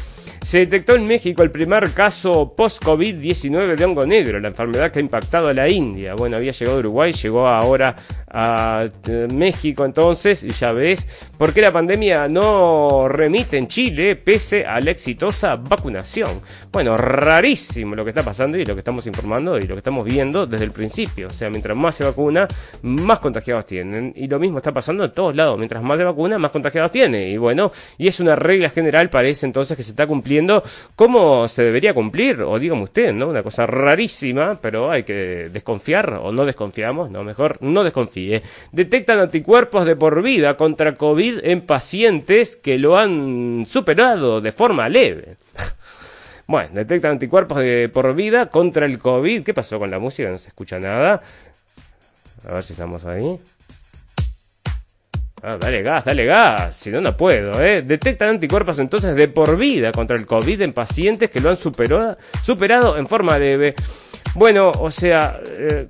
[0.43, 5.03] se detectó en México el primer caso post-COVID-19 de hongo negro, la enfermedad que ha
[5.03, 6.15] impactado a la India.
[6.15, 7.97] Bueno, había llegado a Uruguay, llegó ahora
[8.29, 11.07] a eh, México entonces, y ya ves,
[11.39, 16.41] ¿por qué la pandemia no remite en Chile pese a la exitosa vacunación?
[16.73, 20.05] Bueno, rarísimo lo que está pasando y lo que estamos informando y lo que estamos
[20.05, 21.27] viendo desde el principio.
[21.27, 22.47] O sea, mientras más se vacuna,
[22.83, 24.13] más contagiados tienen.
[24.15, 25.59] Y lo mismo está pasando en todos lados.
[25.59, 27.31] Mientras más se vacuna, más contagiados tiene.
[27.31, 30.63] Y bueno, y es una regla general, parece entonces que se está cumpliendo
[30.95, 33.29] como se debería cumplir, o dígame usted, ¿no?
[33.29, 38.43] Una cosa rarísima, pero hay que desconfiar, o no desconfiamos, no, mejor no desconfíe.
[38.71, 44.89] Detectan anticuerpos de por vida contra COVID en pacientes que lo han superado de forma
[44.89, 45.37] leve.
[46.47, 49.43] Bueno, detectan anticuerpos de por vida contra el COVID.
[49.43, 50.29] ¿Qué pasó con la música?
[50.29, 51.23] No se escucha nada.
[52.47, 53.39] A ver si estamos ahí.
[55.43, 56.75] Ah, dale gas, dale gas.
[56.75, 57.83] Si no, no puedo, ¿eh?
[57.83, 62.17] Detectan anticuerpos entonces de por vida contra el COVID en pacientes que lo han superado,
[62.43, 63.75] superado en forma leve.
[64.35, 65.87] Bueno, o sea, eh,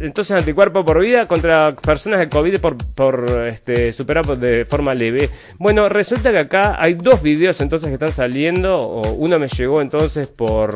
[0.00, 5.28] entonces anticuerpo por vida contra personas de COVID por, por este, superado de forma leve.
[5.58, 8.78] Bueno, resulta que acá hay dos videos entonces que están saliendo.
[8.78, 10.74] O uno me llegó entonces por...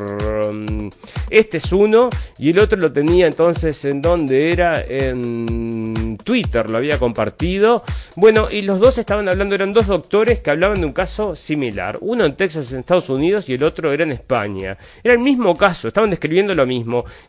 [0.49, 0.90] um,
[1.31, 6.79] este es uno y el otro lo tenía entonces en donde era en Twitter, lo
[6.79, 7.83] había compartido.
[8.16, 11.99] Bueno, y los dos estaban hablando, eran dos doctores que hablaban de un caso similar.
[12.01, 14.77] Uno en Texas, en Estados Unidos, y el otro era en España.
[15.03, 16.73] Era el mismo caso, estaban describiendo lo mismo,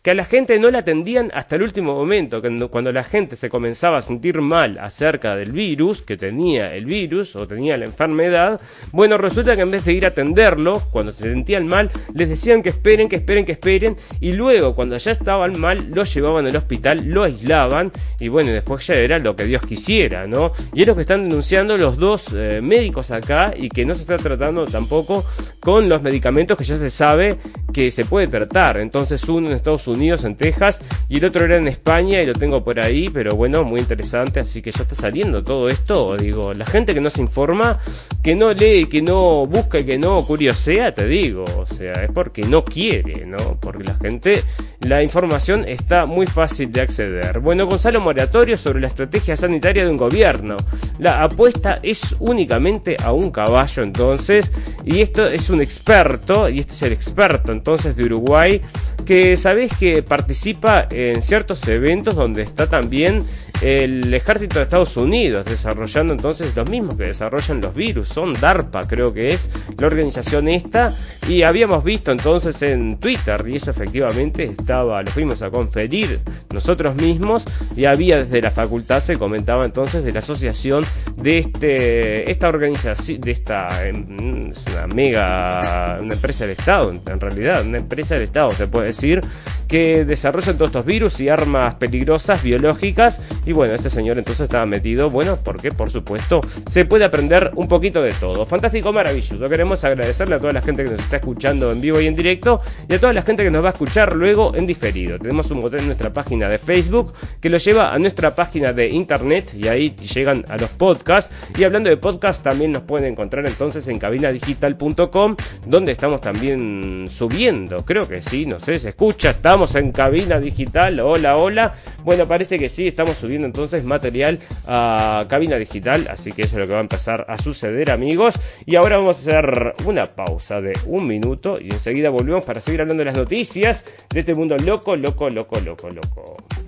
[0.02, 3.50] que a la gente no la atendían hasta el último momento, cuando, la gente se
[3.50, 8.62] comenzaba a sentir mal acerca del virus, que tenía el virus o tenía la enfermedad.
[8.92, 12.64] Bueno, resulta que en vez de ir a atenderlo, cuando se sentían mal, les decían
[12.64, 16.56] que esperen, que esperen, que esperen, y luego cuando ya estaban mal, lo llevaban al
[16.56, 20.52] hospital, lo aislaban, y bueno, después ya era lo que Dios quisiera, ¿no?
[20.74, 24.02] Y es lo que están denunciando los dos eh, médicos acá y que no se
[24.02, 25.26] está tratando tampoco
[25.60, 27.38] con los medicamentos que ya se sabe
[27.74, 28.78] que se puede tratar.
[28.78, 32.34] Entonces uno en Estados Unidos, en Texas, y el otro era en España y lo
[32.34, 36.16] tengo por ahí, pero bueno, muy interesante, así que ya está saliendo todo esto.
[36.18, 37.80] Digo, la gente que no se informa,
[38.24, 42.12] que no lee, que no busca y que no curiosea, te digo, o sea, es
[42.12, 43.58] porque no quiere, ¿no?
[43.60, 44.44] Porque la gente,
[44.82, 47.40] la información está muy fácil de acceder.
[47.40, 50.58] Bueno, Gonzalo Moratorio sobre la estrategia sanitaria de un gobierno.
[51.00, 54.52] La apuesta es únicamente a un caballo entonces,
[54.86, 58.62] y esto es un experto, y este es el experto entonces de Uruguay,
[59.06, 63.24] que sabéis que participa en ciertos eventos donde está también
[63.62, 68.88] el ejército de Estados Unidos desarrollando entonces los mismos que desarrollan los virus, son DARPA
[68.88, 70.94] creo que es la organización esta
[71.28, 76.20] y habíamos visto entonces en Twitter y eso efectivamente estaba, lo fuimos a conferir
[76.54, 80.84] nosotros mismos y había desde la facultad se comentaba entonces de la asociación
[81.16, 87.20] de este esta organización de esta em, es una mega una empresa del Estado en
[87.20, 89.22] realidad una empresa del Estado se puede decir
[89.68, 94.66] que desarrollan todos estos virus y armas peligrosas biológicas y bueno, este señor entonces estaba
[94.66, 98.46] metido, bueno, porque por supuesto se puede aprender un poquito de todo.
[98.46, 99.48] Fantástico, maravilloso.
[99.48, 102.62] Queremos agradecerle a toda la gente que nos está escuchando en vivo y en directo
[102.90, 105.20] y a toda la gente que nos va a escuchar luego en diferido.
[105.20, 108.90] Tenemos un botón en nuestra página de Facebook que lo lleva a nuestra página de
[108.90, 111.32] internet y ahí llegan a los podcasts.
[111.58, 115.36] Y hablando de podcasts, también nos pueden encontrar entonces en cabinadigital.com,
[115.68, 117.86] donde estamos también subiendo.
[117.86, 119.32] Creo que sí, no sé, se escucha.
[119.32, 121.00] Estamos en cabina digital.
[121.00, 121.76] Hola, hola.
[122.04, 126.60] Bueno, parece que sí, estamos subiendo entonces material a cabina digital, así que eso es
[126.62, 128.40] lo que va a empezar a suceder amigos.
[128.66, 132.82] Y ahora vamos a hacer una pausa de un minuto y enseguida volvemos para seguir
[132.82, 136.65] hablando de las noticias de este mundo loco, loco, loco, loco, loco.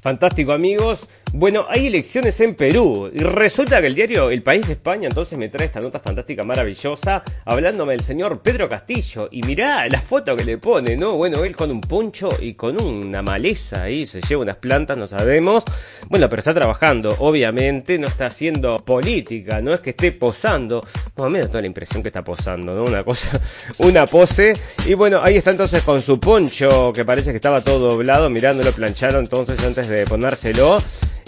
[0.00, 1.08] Fantástico amigos.
[1.32, 5.38] Bueno, hay elecciones en Perú y resulta que el diario El País de España entonces
[5.38, 9.28] me trae esta nota fantástica, maravillosa, hablándome del señor Pedro Castillo.
[9.30, 11.16] Y mirá la foto que le pone, ¿no?
[11.16, 15.06] Bueno, él con un poncho y con una maleza ahí, se lleva unas plantas, no
[15.06, 15.62] sabemos.
[16.08, 20.84] Bueno, pero está trabajando, obviamente, no está haciendo política, no es que esté posando.
[21.14, 22.82] Bueno, me da toda la impresión que está posando, ¿no?
[22.82, 23.40] Una cosa,
[23.78, 24.52] una pose.
[24.84, 28.72] Y bueno, ahí está entonces con su poncho, que parece que estaba todo doblado, mirándolo,
[28.72, 30.78] plancharon entonces antes de ponérselo.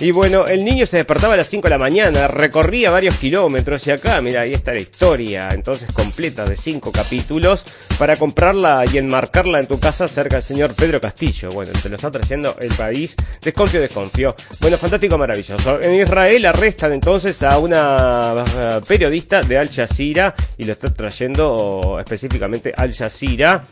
[0.03, 3.87] Y bueno, el niño se despertaba a las 5 de la mañana, recorría varios kilómetros
[3.87, 7.65] y acá, mira, ahí está la historia, entonces completa de 5 capítulos,
[8.01, 11.51] para comprarla y enmarcarla en tu casa cerca del señor Pedro Castillo.
[11.51, 14.35] Bueno, se lo está trayendo el país, desconfío, desconfío.
[14.61, 15.81] Bueno, fantástico, maravilloso.
[15.81, 21.99] En Israel arrestan entonces a una eh, periodista de Al Jazeera y lo está trayendo
[22.01, 23.63] específicamente Al Jazeera.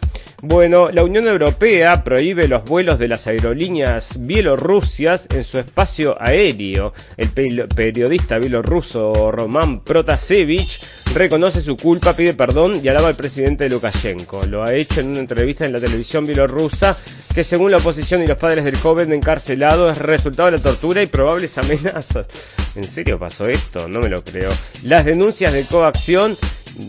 [0.43, 6.93] Bueno, la Unión Europea prohíbe los vuelos de las aerolíneas bielorrusias en su espacio aéreo.
[7.17, 10.81] El periodista bielorruso Roman Protasevich
[11.15, 14.47] reconoce su culpa, pide perdón y alaba al presidente Lukashenko.
[14.47, 16.97] Lo ha hecho en una entrevista en la televisión bielorrusa
[17.35, 21.03] que según la oposición y los padres del joven encarcelado es resultado de la tortura
[21.03, 22.27] y probables amenazas.
[22.75, 23.89] ¿En serio pasó esto?
[23.89, 24.51] No me lo creo.
[24.85, 26.37] Las denuncias de coacción,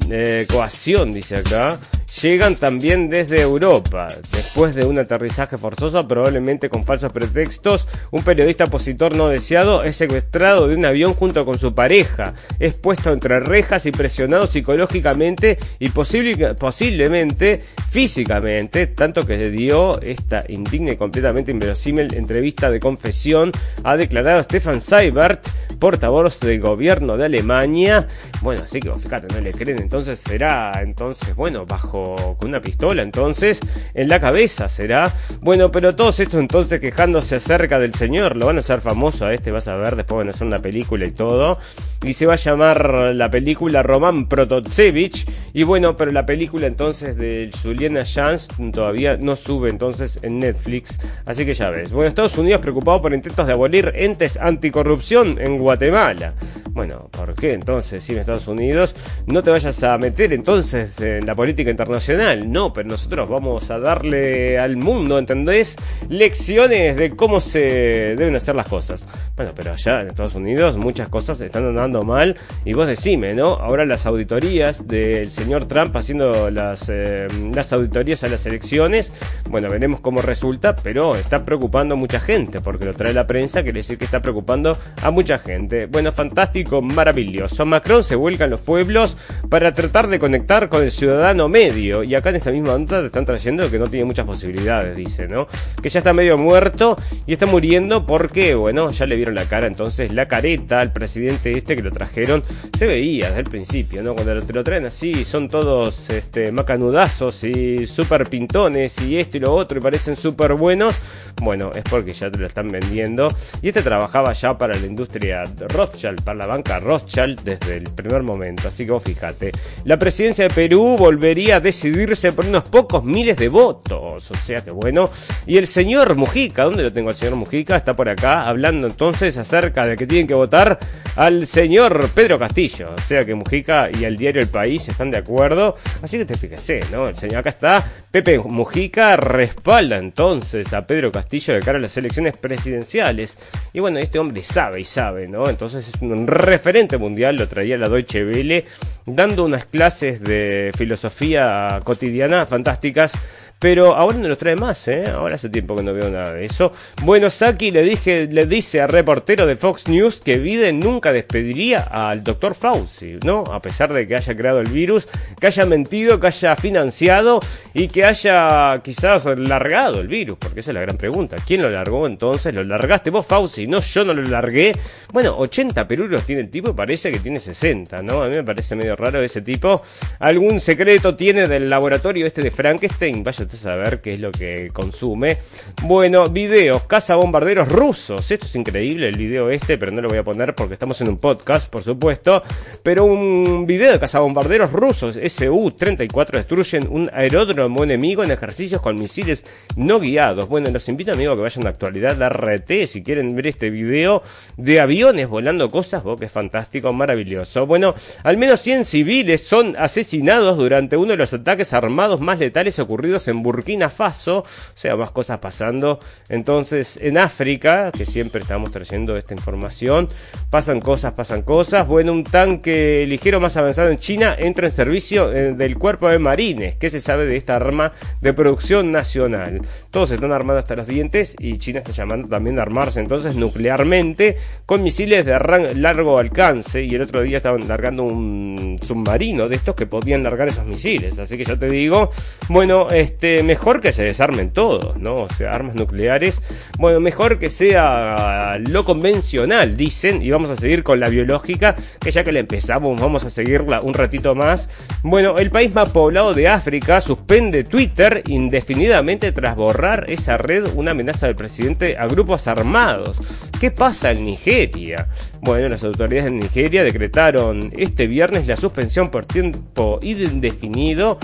[0.10, 1.80] eh, coacción dice acá,
[2.22, 4.08] llegan también desde Europa.
[4.32, 9.96] Después de un aterrizaje forzoso, probablemente con falsos pretextos, un periodista opositor no deseado es
[9.96, 12.34] secuestrado de un avión junto con su pareja.
[12.60, 20.44] Es puesto entre rejas y presionado psicológicamente y posiblemente físicamente, tanto que le dio esta
[20.48, 23.52] indigna y completamente inverosímil entrevista de confesión,
[23.84, 25.48] ha declarado Stefan Seibert,
[25.80, 28.08] portavoz del gobierno de Alemania.
[28.42, 32.01] Bueno, así que fíjate, no le creen, entonces será, entonces, bueno, bajo
[32.38, 33.60] con una pistola entonces
[33.94, 35.12] en la cabeza será.
[35.42, 39.34] Bueno, pero todos estos entonces quejándose acerca del señor, lo van a hacer famoso a
[39.34, 41.58] este, vas a ver, después van a hacer una película y todo.
[42.04, 45.28] Y se va a llamar la película Roman Prototsevich.
[45.54, 51.00] Y bueno, pero la película entonces de Juliana Jans todavía no sube entonces en Netflix.
[51.26, 51.92] Así que ya ves.
[51.92, 56.34] Bueno, Estados Unidos preocupado por intentos de abolir entes anticorrupción en Guatemala.
[56.72, 58.96] Bueno, ¿por qué entonces, si en Estados Unidos
[59.28, 62.50] no te vayas a meter entonces en la política internacional?
[62.50, 65.76] No, pero nosotros vamos a darle al mundo, ¿entendés?
[66.10, 69.06] Lecciones de cómo se deben hacer las cosas.
[69.36, 73.56] Bueno, pero allá en Estados Unidos muchas cosas están andando mal y vos decime, ¿no?
[73.56, 79.12] Ahora las auditorías del señor Trump haciendo las, eh, las auditorías a las elecciones,
[79.50, 83.64] bueno, veremos cómo resulta, pero está preocupando a mucha gente, porque lo trae la prensa,
[83.64, 85.88] quiere decir que está preocupando a mucha gente.
[85.88, 87.66] Bueno, fantástico maravilloso.
[87.66, 89.18] Macron se vuelca en los pueblos
[89.50, 92.04] para tratar de conectar con el ciudadano medio.
[92.04, 95.28] Y acá en esta misma nota te están trayendo que no tiene muchas posibilidades, dice,
[95.28, 95.48] ¿no?
[95.82, 99.68] Que ya está medio muerto y está muriendo porque, bueno, ya le vieron la cara.
[99.68, 102.44] Entonces, la careta al presidente este lo trajeron
[102.78, 104.14] se veía desde el principio, ¿no?
[104.14, 109.40] Cuando te lo traen así, son todos este, macanudazos y súper pintones y esto y
[109.40, 111.00] lo otro y parecen súper buenos.
[111.42, 113.30] Bueno, es porque ya te lo están vendiendo.
[113.62, 118.24] Y este trabajaba ya para la industria Rothschild, para la banca Rothschild desde el primer
[118.24, 118.68] momento.
[118.68, 119.52] Así que vos fíjate,
[119.86, 124.30] la presidencia de Perú volvería a decidirse por unos pocos miles de votos.
[124.30, 125.10] O sea que bueno.
[125.46, 127.76] Y el señor Mujica, ¿dónde lo tengo el señor Mujica?
[127.76, 130.80] Está por acá hablando entonces acerca de que tienen que votar
[131.16, 131.71] al señor
[132.14, 132.90] Pedro Castillo.
[132.98, 135.76] O sea que Mujica y el diario El País están de acuerdo.
[136.02, 137.08] Así que te fíjese, ¿no?
[137.08, 137.84] El señor acá está.
[138.12, 143.38] Pepe Mujica respalda entonces a Pedro Castillo de cara a las elecciones presidenciales.
[143.74, 145.50] Y bueno, este hombre sabe y sabe, ¿no?
[145.50, 148.66] Entonces es un referente mundial, lo traía la Deutsche Welle,
[149.06, 153.14] dando unas clases de filosofía cotidiana fantásticas
[153.62, 155.04] pero ahora no los trae más, ¿eh?
[155.08, 156.72] Ahora hace tiempo que no veo nada de eso.
[157.04, 161.82] Bueno, Saki le, dije, le dice al reportero de Fox News que Biden nunca despediría
[161.82, 163.44] al doctor Fauci, ¿no?
[163.44, 165.08] A pesar de que haya creado el virus,
[165.40, 167.40] que haya mentido, que haya financiado
[167.76, 171.36] y que haya quizás largado el virus, porque esa es la gran pregunta.
[171.46, 172.56] ¿Quién lo largó entonces?
[172.56, 173.68] ¿Lo largaste vos, Fauci?
[173.68, 174.76] No, yo no lo largué.
[175.14, 178.24] Bueno, 80 peruros tiene el tipo y parece que tiene 60, ¿no?
[178.24, 179.84] A mí me parece medio raro ese tipo.
[180.18, 183.24] ¿Algún secreto tiene del laboratorio este de Frankenstein?
[183.24, 185.38] Vaya a saber qué es lo que consume.
[185.84, 188.30] Bueno, videos, caza bombarderos rusos.
[188.32, 191.10] Esto es increíble, el video este, pero no lo voy a poner porque estamos en
[191.10, 192.44] un podcast, por supuesto.
[192.84, 199.46] Pero un video de cazabombarderos rusos, SU-34, destruyen un aeródromo enemigo en ejercicios con misiles
[199.76, 200.48] no guiados.
[200.48, 203.70] Bueno, los invito, amigos, a que vayan a actualidad de RT si quieren ver este
[203.70, 204.24] video
[204.58, 207.66] de aviones volando cosas, que es fantástico, maravilloso.
[207.66, 212.80] Bueno, al menos 100 civiles son asesinados durante uno de los ataques armados más letales
[212.80, 216.00] ocurridos en Burkina Faso, o sea, más cosas pasando.
[216.30, 220.08] Entonces, en África, que siempre estamos trayendo esta información,
[220.50, 221.88] pasan cosas, pasan cosas.
[221.88, 226.20] Bueno, un tanque ligero más avanzado en China entra en servicio eh, del cuerpo de
[226.20, 226.76] marines.
[226.76, 229.62] ¿Qué se sabe de esta arma de producción nacional?
[229.90, 234.38] Todos están armados hasta los dientes y China está llamando también a armarse entonces nuclearmente
[234.66, 235.38] con misiles de
[235.76, 240.48] largo alcance y el otro día estaban largando un submarino de estos que podían largar
[240.48, 241.20] esos misiles.
[241.20, 242.12] Así que ya te digo,
[242.50, 245.16] bueno, este, mejor que se desarmen todos, ¿no?
[245.16, 246.42] O sea, armas nucleares.
[246.78, 252.12] Bueno, mejor que sea lo convencional, dicen, y vamos a seguir con la biológica, que
[252.12, 254.70] ya que la empezamos, vamos a seguirla un ratito más.
[255.04, 260.92] Bueno, el país más poblado de África suspende Twitter indefinidamente tras borrar esa red una
[260.92, 263.20] amenaza del presidente a grupos armados.
[263.60, 265.08] ¿Qué pasa en Nigeria?
[265.42, 271.20] Bueno, las autoridades de Nigeria decretaron este viernes la suspensión por tiempo indefinido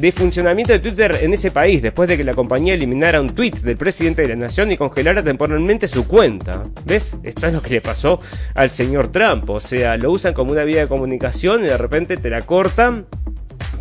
[0.00, 3.52] de funcionamiento de Twitter en ese país después de que la compañía eliminara un tweet
[3.62, 6.62] del presidente de la nación y congelara temporalmente su cuenta.
[6.86, 7.12] ¿Ves?
[7.22, 8.18] Esto es lo que le pasó
[8.54, 9.50] al señor Trump.
[9.50, 13.06] O sea, lo usan como una vía de comunicación y de repente te la cortan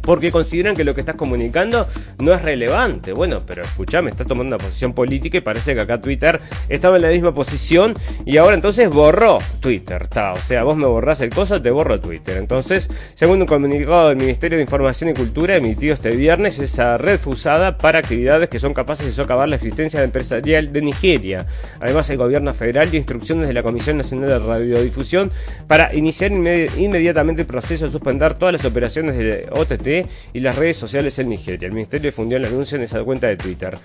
[0.02, 1.88] porque consideran que lo que estás comunicando
[2.20, 3.14] no es relevante.
[3.14, 7.02] Bueno, pero escuchame, está tomando una posición política y parece que acá Twitter estaba en
[7.04, 7.94] la misma posición
[8.26, 10.08] y ahora entonces borró Twitter.
[10.34, 12.38] o sea, vos me borrás el coso, te borro Twitter.
[12.38, 17.20] Entonces, según un comunicado del Ministerio de Información y Cultura emitido este viernes, esa red
[17.20, 21.46] fue usada para actividades que son capaces de socavar la existencia empresarial de Nigeria.
[21.80, 25.32] Además, el gobierno federal dio instrucciones de la Comisión Nacional de Radiodifusión
[25.68, 29.89] para iniciar inmediatamente el proceso de suspender todas las operaciones de OTT
[30.34, 31.68] y las redes sociales en Nigeria.
[31.68, 33.78] El ministerio difundió el anuncio en esa cuenta de Twitter.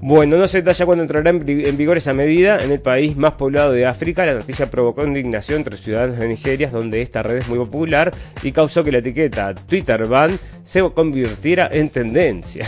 [0.00, 3.72] Bueno, no se detalla cuándo entrará en vigor esa medida en el país más poblado
[3.72, 4.26] de África.
[4.26, 8.12] La noticia provocó indignación entre ciudadanos de Nigeria, donde esta red es muy popular
[8.42, 12.66] y causó que la etiqueta Twitter ban se convirtiera en tendencia.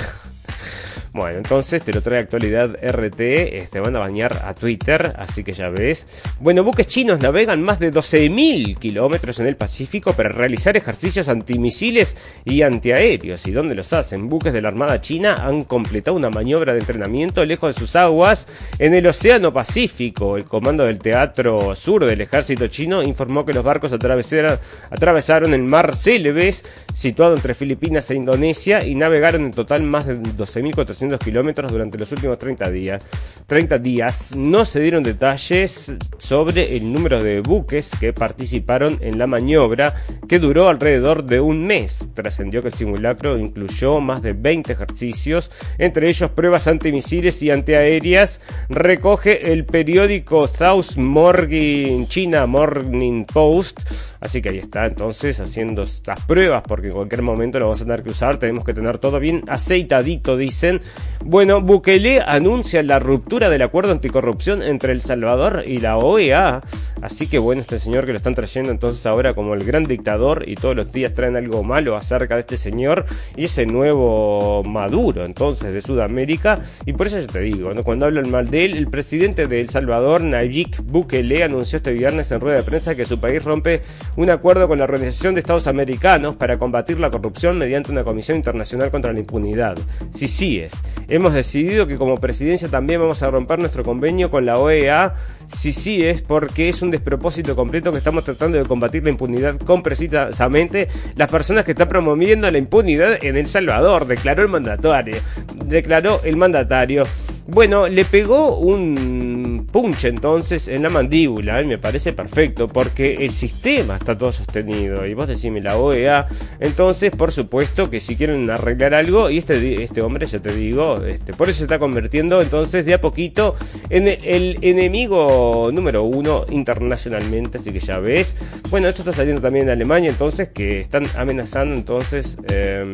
[1.18, 3.20] Bueno, entonces te lo trae actualidad RT,
[3.56, 6.06] este, van a bañar a Twitter, así que ya ves.
[6.38, 12.16] Bueno, buques chinos navegan más de 12.000 kilómetros en el Pacífico para realizar ejercicios antimisiles
[12.44, 13.44] y antiaéreos.
[13.48, 14.28] ¿Y dónde los hacen?
[14.28, 18.46] Buques de la Armada China han completado una maniobra de entrenamiento lejos de sus aguas
[18.78, 20.36] en el Océano Pacífico.
[20.36, 25.96] El comando del Teatro Sur del Ejército Chino informó que los barcos atravesaron el Mar
[25.96, 26.64] Celebes,
[26.94, 32.10] situado entre Filipinas e Indonesia, y navegaron en total más de 12.400 kilómetros durante los
[32.12, 33.06] últimos 30 días.
[33.46, 34.36] 30 días.
[34.36, 39.94] No se dieron detalles sobre el número de buques que participaron en la maniobra,
[40.28, 42.10] que duró alrededor de un mes.
[42.14, 48.40] Trascendió que el simulacro incluyó más de 20 ejercicios, entre ellos pruebas antimisiles y antiaéreas.
[48.68, 53.80] Recoge el periódico South Morning China Morning Post.
[54.20, 57.84] Así que ahí está, entonces, haciendo estas pruebas, porque en cualquier momento lo vamos a
[57.84, 58.38] tener que usar.
[58.38, 60.80] Tenemos que tener todo bien aceitadito, dicen.
[61.24, 66.62] Bueno, Bukele anuncia la ruptura del acuerdo anticorrupción entre El Salvador y la OEA.
[67.02, 70.48] Así que bueno, este señor que lo están trayendo entonces ahora como el gran dictador
[70.48, 73.04] y todos los días traen algo malo acerca de este señor
[73.36, 76.60] y ese nuevo Maduro entonces de Sudamérica.
[76.86, 79.68] Y por eso yo te digo, cuando hablo mal de él, el presidente de El
[79.68, 83.82] Salvador, Nayib Bukele, anunció este viernes en rueda de prensa que su país rompe
[84.16, 88.36] un acuerdo con la Organización de Estados Americanos para combatir la corrupción mediante una comisión
[88.38, 89.76] internacional contra la impunidad.
[90.12, 90.72] Si sí es.
[91.08, 95.14] Hemos decidido que como presidencia también vamos a romper nuestro convenio con la OEA.
[95.48, 99.56] Si sí es porque es un despropósito completo que estamos tratando de combatir la impunidad
[99.58, 105.16] con precisamente las personas que están promoviendo la impunidad en El Salvador, declaró el mandatario.
[105.64, 107.04] Declaró el mandatario.
[107.50, 113.30] Bueno, le pegó un punch entonces en la mandíbula, y me parece perfecto, porque el
[113.30, 115.06] sistema está todo sostenido.
[115.06, 116.26] Y vos decime la OEA,
[116.60, 121.02] entonces por supuesto que si quieren arreglar algo, y este, este hombre, ya te digo,
[121.02, 123.56] este, por eso se está convirtiendo entonces de a poquito
[123.88, 128.36] en el, enemigo número uno internacionalmente, así que ya ves.
[128.68, 132.36] Bueno, esto está saliendo también en Alemania, entonces, que están amenazando entonces...
[132.50, 132.84] Eh,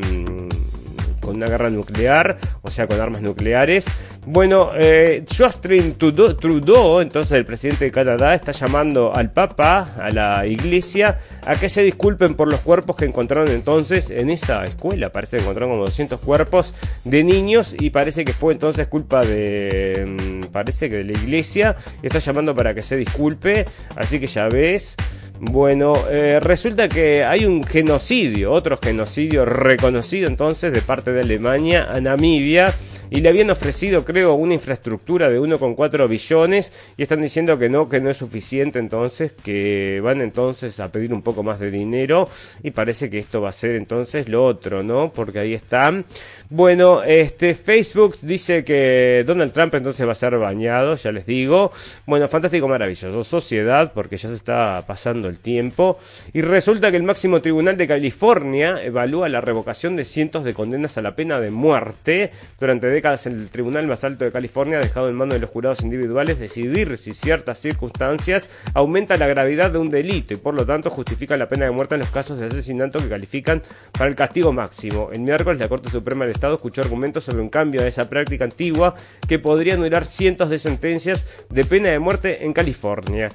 [1.25, 3.85] con una guerra nuclear, o sea, con armas nucleares.
[4.27, 10.47] Bueno, eh, Justin Trudeau, entonces el presidente de Canadá, está llamando al Papa, a la
[10.47, 15.11] iglesia, a que se disculpen por los cuerpos que encontraron entonces en esa escuela.
[15.11, 20.05] Parece que encontraron como 200 cuerpos de niños y parece que fue entonces culpa de,
[20.07, 21.77] mm, parece que de la iglesia.
[22.03, 23.67] Está llamando para que se disculpe,
[23.97, 24.97] así que ya ves.
[25.41, 31.89] Bueno, eh, resulta que hay un genocidio, otro genocidio reconocido entonces de parte de Alemania
[31.91, 32.73] a Namibia
[33.15, 37.89] y le habían ofrecido, creo, una infraestructura de 1,4 billones y están diciendo que no,
[37.89, 42.29] que no es suficiente, entonces que van entonces a pedir un poco más de dinero
[42.65, 45.13] y parece que esto va a ser entonces lo otro, ¿no?
[45.15, 46.05] Porque ahí están.
[46.51, 51.71] Bueno, este Facebook dice que Donald Trump entonces va a ser bañado, ya les digo.
[52.07, 53.23] Bueno, fantástico, maravilloso.
[53.23, 55.99] Sociedad, porque ya se está pasando el tiempo.
[56.33, 60.99] Y resulta que el máximo tribunal de California evalúa la revocación de cientos de condenas
[60.99, 62.31] a la pena de muerte.
[62.61, 66.39] Durante décadas el tribunal más alto de California dejado en manos de los jurados individuales
[66.39, 71.39] decidir si ciertas circunstancias aumentan la gravedad de un delito y por lo tanto justifican
[71.39, 75.11] la pena de muerte en los casos de asesinato que califican para el castigo máximo.
[75.13, 78.45] El miércoles la Corte Suprema del Estado escuchó argumentos sobre un cambio de esa práctica
[78.45, 78.95] antigua
[79.29, 83.29] que podría anular cientos de sentencias de pena de muerte en California.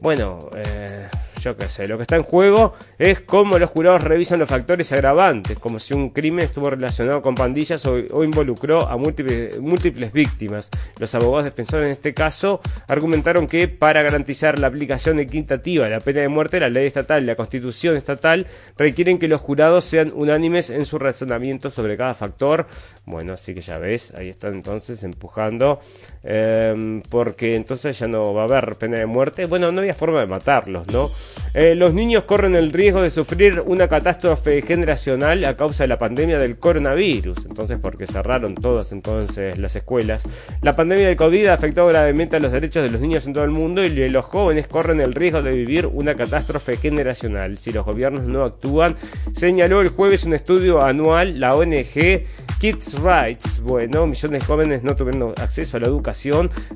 [0.00, 1.08] Bueno, eh,
[1.38, 4.92] yo qué sé, lo que está en juego es cómo los jurados revisan los factores
[4.92, 10.68] agravantes, como si un crimen estuvo relacionado con pandillas o, involucró a múltiples, víctimas.
[10.98, 16.00] Los abogados defensores en este caso argumentaron que para garantizar la aplicación equitativa de la
[16.00, 20.12] pena de muerte, la ley estatal y la constitución estatal requieren que los jurados sean
[20.14, 22.66] unánimes en su razonamiento sobre cada factor.
[23.06, 25.80] Bueno, así que ya ves, ahí están entonces empujando,
[26.24, 29.46] eh, porque entonces ya no va a haber pena de muerte.
[29.46, 31.08] Bueno, no había forma de matarlos, ¿no?
[31.54, 35.98] Eh, los niños corren el riesgo de sufrir una catástrofe generacional a causa de la
[35.98, 37.46] pandemia del coronavirus.
[37.46, 40.22] Entonces, porque cerraron todas entonces las escuelas.
[40.62, 43.50] La pandemia del COVID afectó gravemente a los derechos de los niños en todo el
[43.50, 48.24] mundo y los jóvenes corren el riesgo de vivir una catástrofe generacional si los gobiernos
[48.24, 48.94] no actúan.
[49.32, 52.24] Señaló el jueves un estudio anual la ONG
[52.60, 53.60] Kids Rights.
[53.60, 56.07] Bueno, millones de jóvenes no tuvieron acceso a la educación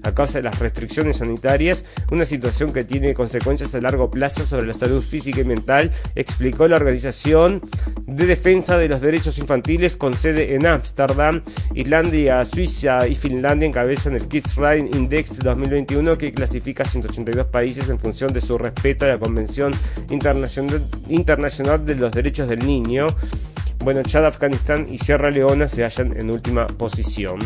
[0.03, 4.67] a causa de las restricciones sanitarias, una situación que tiene consecuencias a largo plazo sobre
[4.67, 7.63] la salud física y mental, explicó la Organización
[8.07, 11.43] de Defensa de los Derechos Infantiles con sede en Ámsterdam.
[11.75, 17.89] Islandia, Suiza y Finlandia encabezan el Kids Rights Index 2021 que clasifica a 182 países
[17.89, 19.73] en función de su respeto a la Convención
[20.11, 23.07] Internacional, Internacional de los Derechos del Niño.
[23.85, 27.41] Bueno, Chad, Afganistán y Sierra Leona se hallan en última posición.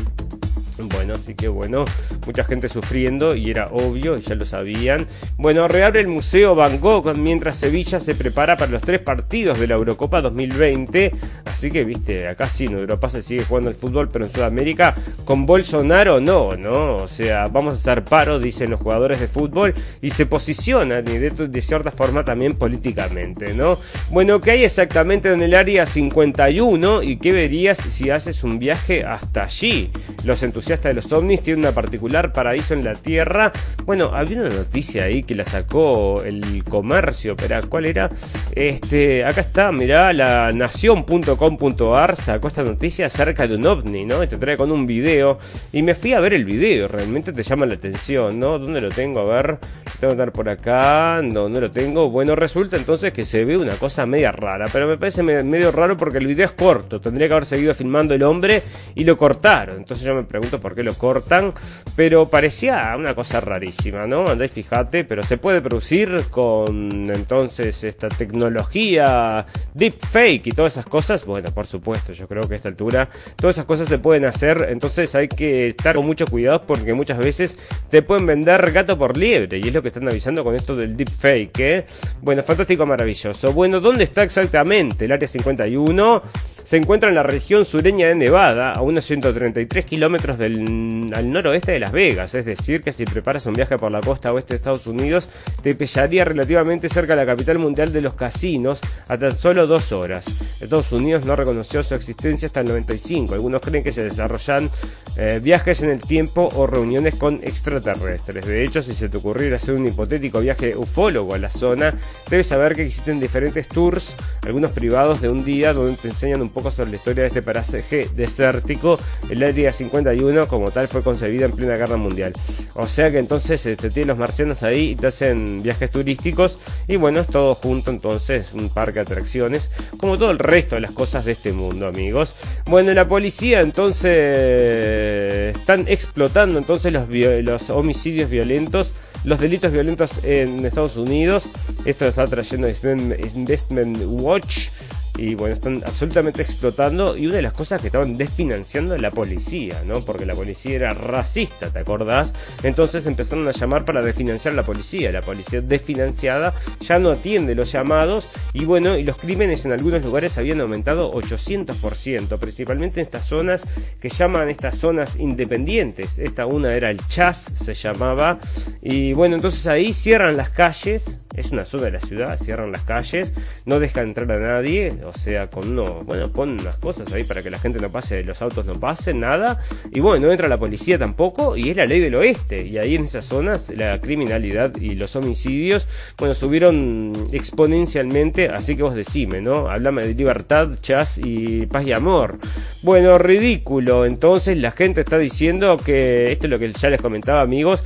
[0.78, 1.86] Bueno, así que bueno,
[2.26, 5.06] mucha gente sufriendo y era obvio, ya lo sabían.
[5.38, 9.68] Bueno, reabre el Museo Van Gogh mientras Sevilla se prepara para los tres partidos de
[9.68, 11.12] la Eurocopa 2020.
[11.46, 14.94] Así que, viste, acá sí, en Europa se sigue jugando el fútbol, pero en Sudamérica
[15.24, 16.96] con Bolsonaro no, ¿no?
[16.96, 21.30] O sea, vamos a hacer paro, dicen los jugadores de fútbol, y se posicionan de,
[21.30, 23.78] de cierta forma también políticamente, ¿no?
[24.10, 29.04] Bueno, ¿qué hay exactamente en el área 51 y qué verías si haces un viaje
[29.04, 29.90] hasta allí?
[30.24, 33.52] Los entusiastas hasta de los ovnis tiene una particular paraíso en la Tierra.
[33.84, 38.08] Bueno, había una noticia ahí que la sacó el comercio, pero ¿cuál era?
[38.52, 44.22] Este, acá está, mirá, la nación.com.ar sacó esta noticia acerca de un ovni, ¿no?
[44.22, 45.38] Y te trae con un video.
[45.72, 48.58] Y me fui a ver el video, realmente te llama la atención, ¿no?
[48.58, 49.20] ¿Dónde lo tengo?
[49.20, 49.58] A ver,
[50.00, 52.10] tengo que andar por acá, no, no lo tengo.
[52.10, 55.96] Bueno, resulta entonces que se ve una cosa media rara, pero me parece medio raro
[55.96, 57.00] porque el video es corto.
[57.00, 58.62] Tendría que haber seguido filmando el hombre
[58.94, 59.76] y lo cortaron.
[59.76, 61.52] Entonces yo me pregunto por qué lo cortan,
[61.94, 64.26] pero parecía una cosa rarísima, ¿no?
[64.26, 71.24] Andá fíjate, pero se puede producir con entonces esta tecnología deepfake y todas esas cosas.
[71.26, 74.66] Bueno, por supuesto, yo creo que a esta altura todas esas cosas se pueden hacer,
[74.70, 77.58] entonces hay que estar con mucho cuidado porque muchas veces
[77.90, 80.96] te pueden vender gato por liebre y es lo que están avisando con esto del
[80.96, 81.86] deepfake, ¿eh?
[82.22, 83.52] Bueno, fantástico, maravilloso.
[83.52, 86.22] Bueno, ¿dónde está exactamente el área 51?
[86.66, 91.78] Se encuentra en la región sureña de Nevada, a unos 133 kilómetros al noroeste de
[91.78, 94.88] Las Vegas, es decir, que si preparas un viaje por la costa oeste de Estados
[94.88, 95.28] Unidos,
[95.62, 99.92] te pillaría relativamente cerca de la capital mundial de los casinos a tan solo dos
[99.92, 100.26] horas.
[100.60, 103.34] Estados Unidos no reconoció su existencia hasta el 95.
[103.34, 104.68] Algunos creen que se desarrollan
[105.16, 108.44] eh, viajes en el tiempo o reuniones con extraterrestres.
[108.44, 111.94] De hecho, si se te ocurriera hacer un hipotético viaje ufólogo a la zona,
[112.28, 116.55] debes saber que existen diferentes tours, algunos privados de un día, donde te enseñan un
[116.56, 118.98] poco sobre la historia de este paraje desértico,
[119.28, 122.32] el Área 51, como tal fue concebida en plena guerra mundial.
[122.72, 126.56] O sea que entonces te este, tienen los marcianos ahí y te hacen viajes turísticos
[126.88, 130.80] y bueno, es todo junto entonces, un parque de atracciones, como todo el resto de
[130.80, 132.34] las cosas de este mundo, amigos.
[132.64, 138.94] Bueno, la policía entonces están explotando entonces los, los homicidios violentos
[139.24, 141.48] los delitos violentos en Estados Unidos.
[141.84, 144.68] Esto está trayendo Investment Watch.
[145.16, 147.16] Y bueno, están absolutamente explotando.
[147.16, 150.04] Y una de las cosas que estaban desfinanciando la policía, ¿no?
[150.04, 152.32] Porque la policía era racista, ¿te acordás?
[152.62, 157.72] Entonces empezaron a llamar para desfinanciar la policía, la policía desfinanciada ya no atiende los
[157.72, 158.28] llamados.
[158.52, 163.62] Y bueno, y los crímenes en algunos lugares habían aumentado 800%, principalmente en estas zonas
[164.00, 166.18] que llaman estas zonas independientes.
[166.18, 168.38] Esta una era el Chas, se llamaba,
[168.82, 171.04] y bueno, entonces ahí cierran las calles,
[171.36, 173.32] es una zona de la ciudad, cierran las calles,
[173.64, 177.42] no dejan entrar a nadie, o sea, con uno, bueno, ponen unas cosas ahí para
[177.42, 179.58] que la gente no pase, los autos no pasen, nada,
[179.92, 182.94] y bueno, no entra la policía tampoco, y es la ley del oeste, y ahí
[182.94, 185.86] en esas zonas la criminalidad y los homicidios,
[186.18, 189.68] bueno, subieron exponencialmente, así que vos decime, ¿no?
[189.68, 192.38] Hablame de libertad, chas y paz y amor.
[192.82, 197.40] Bueno, ridículo, entonces la gente está diciendo que, esto es lo que ya les comentaba
[197.40, 197.82] amigos,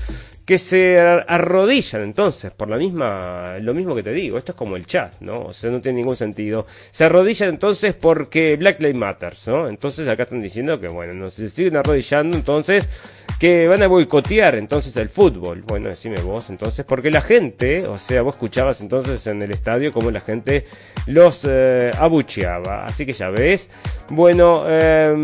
[0.50, 4.74] que se arrodillan entonces por la misma lo mismo que te digo esto es como
[4.74, 6.66] el chat no o sea no tiene ningún sentido.
[6.90, 11.30] Se arrodillan entonces porque Black Lives Matter no entonces acá están diciendo que bueno no
[11.30, 12.88] se siguen arrodillando entonces
[13.38, 15.62] que van a boicotear entonces el fútbol.
[15.62, 19.92] Bueno decime vos entonces porque la gente o sea vos escuchabas entonces en el estadio
[19.92, 20.66] como la gente
[21.06, 23.70] los eh, abucheaba así que ya ves
[24.08, 25.14] bueno eh,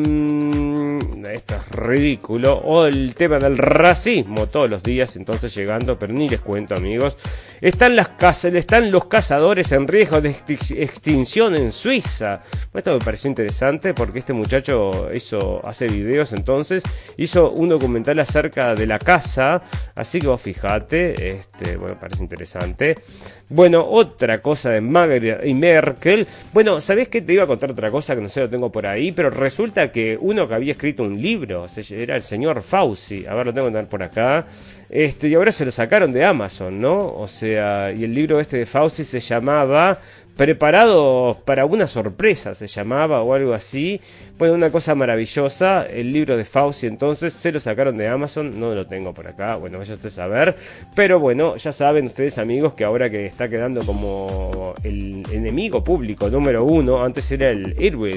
[1.33, 6.29] esto es ridículo o el tema del racismo todos los días entonces llegando, pero ni
[6.29, 7.17] les cuento amigos.
[7.61, 8.11] Están, las
[8.45, 12.41] están los cazadores en riesgo de extinción en Suiza.
[12.73, 16.83] Esto me pareció interesante porque este muchacho hizo, hace videos entonces,
[17.17, 19.63] hizo un documental acerca de la caza,
[19.95, 22.97] así que vos fijate, este, bueno, parece interesante.
[23.49, 26.27] Bueno, otra cosa de Magritte y Merkel.
[26.53, 28.89] Bueno, ¿sabés que te iba a contar otra cosa que no sé lo tengo por
[28.89, 29.13] ahí?
[29.13, 33.47] Pero resulta que uno que había escrito un libro, era el señor Fauci, a ver,
[33.47, 34.47] lo tengo que por acá.
[34.91, 37.15] Este, y ahora se lo sacaron de Amazon, ¿no?
[37.15, 40.01] O sea, y el libro este de Fauci se llamaba
[40.37, 44.01] Preparados para una sorpresa, se llamaba o algo así.
[44.39, 48.75] Bueno, una cosa maravillosa, el libro de Fauci entonces se lo sacaron de Amazon, no
[48.75, 50.55] lo tengo por acá, bueno, vaya usted a saber.
[50.95, 56.29] Pero bueno, ya saben ustedes amigos que ahora que está quedando como el enemigo público
[56.29, 58.13] número uno, antes era el héroe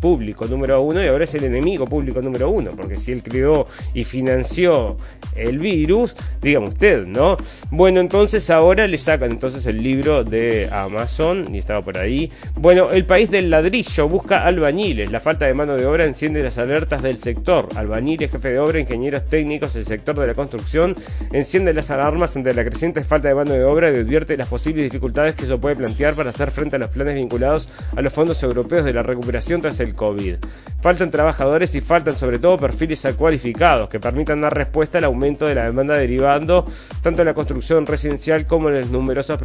[0.00, 3.68] público número uno y ahora es el enemigo público número uno, porque si él creó
[3.94, 4.96] y financió
[5.36, 7.36] el virus, dígame usted, ¿no?
[7.70, 12.28] Bueno, entonces ahora le sacan entonces el libro de Amazon y estaba por ahí.
[12.56, 16.56] Bueno, el país del ladrillo busca albañiles, la falta de mano de obra enciende las
[16.56, 17.68] alertas del sector.
[17.76, 20.96] Albañiles, jefe de obra, ingenieros técnicos, el sector de la construcción
[21.32, 24.84] enciende las alarmas ante la creciente falta de mano de obra y advierte las posibles
[24.84, 28.42] dificultades que eso puede plantear para hacer frente a los planes vinculados a los fondos
[28.42, 30.36] europeos de la recuperación tras el COVID.
[30.80, 35.56] Faltan trabajadores y faltan sobre todo perfiles cualificados que permitan dar respuesta al aumento de
[35.56, 36.64] la demanda derivando
[37.02, 39.38] tanto en la construcción residencial como en los numerosos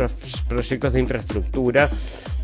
[0.47, 1.89] proyectos de infraestructura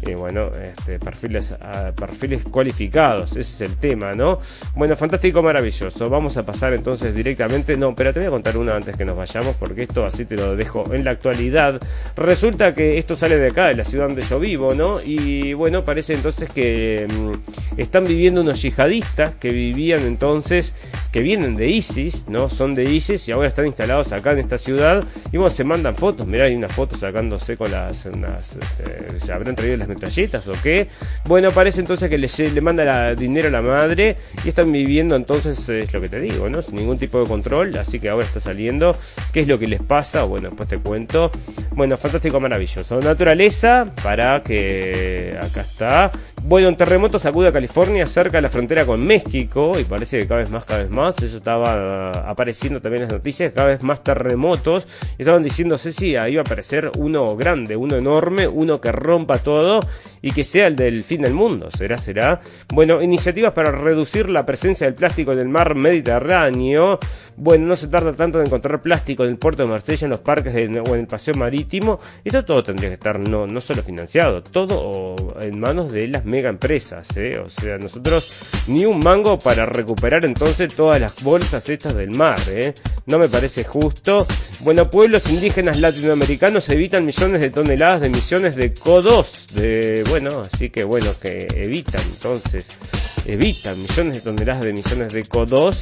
[0.03, 4.39] y bueno, este, perfiles, ah, perfiles cualificados, es el tema, ¿no?
[4.75, 6.09] Bueno, fantástico, maravilloso.
[6.09, 9.17] Vamos a pasar entonces directamente, no, pero te voy a contar una antes que nos
[9.17, 11.79] vayamos, porque esto así te lo dejo en la actualidad.
[12.15, 15.01] Resulta que esto sale de acá, de la ciudad donde yo vivo, ¿no?
[15.01, 20.73] Y bueno, parece entonces que mm, están viviendo unos yihadistas que vivían entonces,
[21.11, 22.49] que vienen de ISIS, ¿no?
[22.49, 25.03] Son de ISIS y ahora están instalados acá en esta ciudad.
[25.31, 29.55] Y bueno, se mandan fotos, mirá, hay unas fotos sacándose con las, este, se habrán
[29.55, 30.87] traído las metralletas o qué.
[31.25, 35.67] Bueno, parece entonces que le, le manda la, dinero la madre y están viviendo entonces,
[35.69, 36.61] es lo que te digo, ¿no?
[36.61, 38.95] Sin ningún tipo de control, así que ahora está saliendo.
[39.33, 40.23] ¿Qué es lo que les pasa?
[40.23, 41.31] Bueno, después te cuento.
[41.71, 42.99] Bueno, fantástico, maravilloso.
[42.99, 46.11] Naturaleza, para que acá está.
[46.43, 50.39] Bueno, un terremoto sacude California cerca de la frontera con México y parece que cada
[50.39, 51.21] vez más, cada vez más.
[51.21, 54.87] Eso estaba apareciendo también en las noticias, cada vez más terremotos.
[55.19, 59.81] Estaban diciendo, Ceci, ahí va a aparecer uno grande, uno enorme, uno que rompa todo
[60.23, 61.69] y que sea el del fin del mundo.
[61.69, 62.41] ¿Será, será?
[62.73, 63.01] Bueno,
[63.49, 66.99] para reducir la presencia del plástico en el mar Mediterráneo.
[67.35, 70.19] Bueno, no se tarda tanto en encontrar plástico en el puerto de Marsella, en los
[70.19, 70.57] parques o
[70.93, 71.99] en el paseo marítimo.
[72.23, 76.49] Esto todo tendría que estar no, no solo financiado, todo en manos de las mega
[76.49, 77.07] empresas.
[77.17, 77.39] ¿eh?
[77.39, 78.37] O sea, nosotros
[78.67, 82.39] ni un mango para recuperar entonces todas las bolsas estas del mar.
[82.49, 82.73] ¿eh?
[83.07, 84.27] No me parece justo.
[84.59, 89.47] Bueno, pueblos indígenas latinoamericanos evitan millones de toneladas de emisiones de CO2.
[89.53, 95.23] De, bueno, así que bueno, que evitan entonces, evitan millones de toneladas de emisiones de
[95.23, 95.77] CO2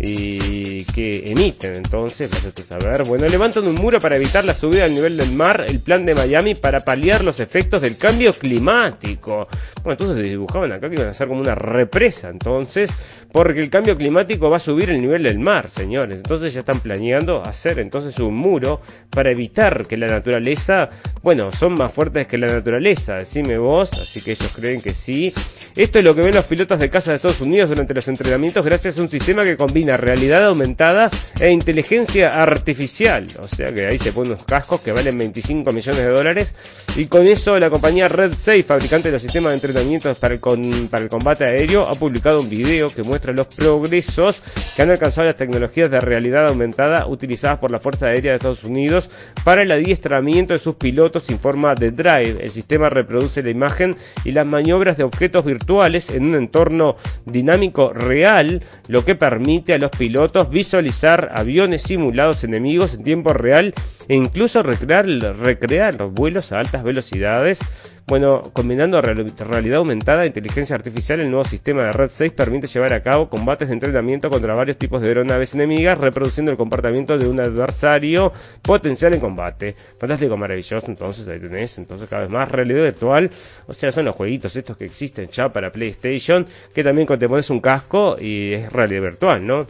[0.00, 3.04] y que emiten entonces, vas saber.
[3.06, 6.14] Bueno, levantan un muro para evitar la subida al nivel del mar, el plan de
[6.14, 9.46] Miami para paliar los efectos del cambio climático.
[9.82, 12.90] Bueno, entonces dibujaban acá que iban a ser como una represa, entonces,
[13.34, 16.18] porque el cambio climático va a subir el nivel del mar, señores.
[16.18, 18.80] Entonces ya están planeando hacer entonces un muro
[19.10, 20.88] para evitar que la naturaleza,
[21.20, 25.34] bueno, son más fuertes que la naturaleza, decime vos, así que ellos creen que sí.
[25.74, 28.64] Esto es lo que ven los pilotos de caza de Estados Unidos durante los entrenamientos
[28.64, 31.10] gracias a un sistema que combina realidad aumentada
[31.40, 33.26] e inteligencia artificial.
[33.40, 36.54] O sea que ahí se ponen unos cascos que valen 25 millones de dólares
[36.96, 40.40] y con eso la compañía Red Safe, fabricante de los sistemas de entrenamiento para el,
[40.40, 44.42] con- para el combate aéreo, ha publicado un video que muestra los progresos
[44.76, 48.64] que han alcanzado las tecnologías de realidad aumentada utilizadas por la Fuerza Aérea de Estados
[48.64, 49.10] Unidos
[49.44, 52.42] para el adiestramiento de sus pilotos, informa The Drive.
[52.42, 57.92] El sistema reproduce la imagen y las maniobras de objetos virtuales en un entorno dinámico
[57.92, 63.74] real, lo que permite a los pilotos visualizar aviones simulados enemigos en tiempo real
[64.08, 67.60] e incluso recrear, recrear vuelos a altas velocidades.
[68.06, 72.66] Bueno, combinando real- realidad aumentada e inteligencia artificial, el nuevo sistema de Red 6 permite
[72.66, 77.16] llevar a cabo combates de entrenamiento contra varios tipos de aeronaves enemigas, reproduciendo el comportamiento
[77.16, 78.30] de un adversario
[78.60, 79.74] potencial en combate.
[79.98, 83.30] Fantástico, maravilloso, entonces ahí tenés, entonces cada vez más realidad virtual,
[83.66, 87.60] o sea, son los jueguitos estos que existen ya para PlayStation, que también pones un
[87.60, 89.66] casco y es realidad virtual, ¿no?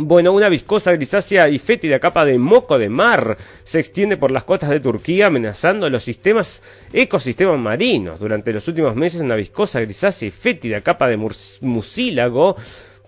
[0.00, 4.44] Bueno, una viscosa grisácea y fétida capa de moco de mar se extiende por las
[4.44, 8.20] costas de Turquía amenazando los sistemas ecosistemas marinos.
[8.20, 11.16] Durante los últimos meses una viscosa grisácea y fétida capa de
[11.62, 12.56] mucílago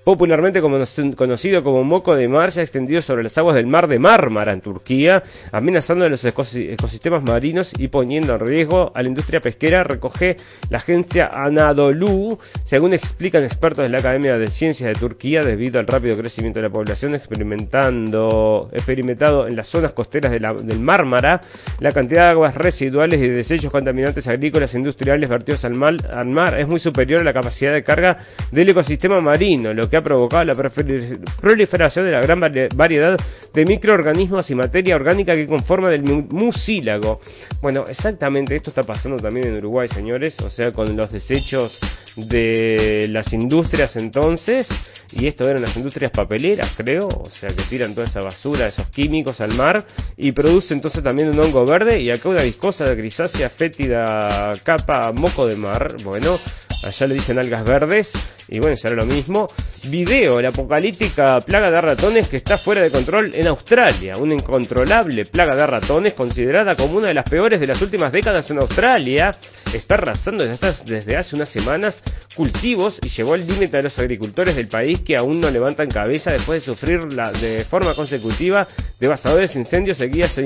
[0.04, 3.98] popularmente conocido como moco de mar, se ha extendido sobre las aguas del mar de
[3.98, 5.22] Mármara en Turquía,
[5.52, 10.36] amenazando los ecosi- ecosistemas marinos y poniendo en riesgo a la industria pesquera, recoge
[10.68, 15.86] la agencia Anadolu, según explican expertos de la Academia de Ciencias de Turquía, debido al
[15.86, 21.40] rápido crecimiento de la población experimentando, experimentado en las zonas costeras de del Mármara,
[21.78, 25.96] la cantidad de aguas residuales y de desechos contaminantes agrícolas e industriales vertidos al mar,
[26.12, 28.18] al mar es muy superior a la capacidad de carga
[28.50, 33.18] del ecosistema marino, que ha provocado la proliferación de la gran vari- variedad
[33.52, 37.20] de microorganismos y materia orgánica que conforman el mu- mucílago.
[37.60, 41.80] Bueno, exactamente esto está pasando también en Uruguay, señores, o sea, con los desechos
[42.16, 44.68] de las industrias entonces,
[45.12, 48.86] y esto eran las industrias papeleras, creo, o sea, que tiran toda esa basura, esos
[48.86, 49.84] químicos al mar
[50.16, 55.46] y produce entonces también un hongo verde y acá una viscosa grisácea fétida capa moco
[55.46, 56.38] de mar, bueno,
[56.82, 58.12] allá le dicen algas verdes
[58.48, 59.46] y bueno, será lo mismo.
[59.84, 65.24] Video, la apocalíptica plaga de ratones que está fuera de control en Australia, una incontrolable
[65.24, 69.30] plaga de ratones considerada como una de las peores de las últimas décadas en Australia,
[69.72, 72.04] está arrasando desde, hace unas semanas
[72.36, 76.30] cultivos y llegó al límite de los agricultores del país que aún no levantan cabeza
[76.30, 78.66] después de sufrir la, de forma consecutiva
[78.98, 80.44] devastadores incendios seguidas e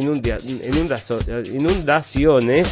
[1.53, 2.69] inundaciones.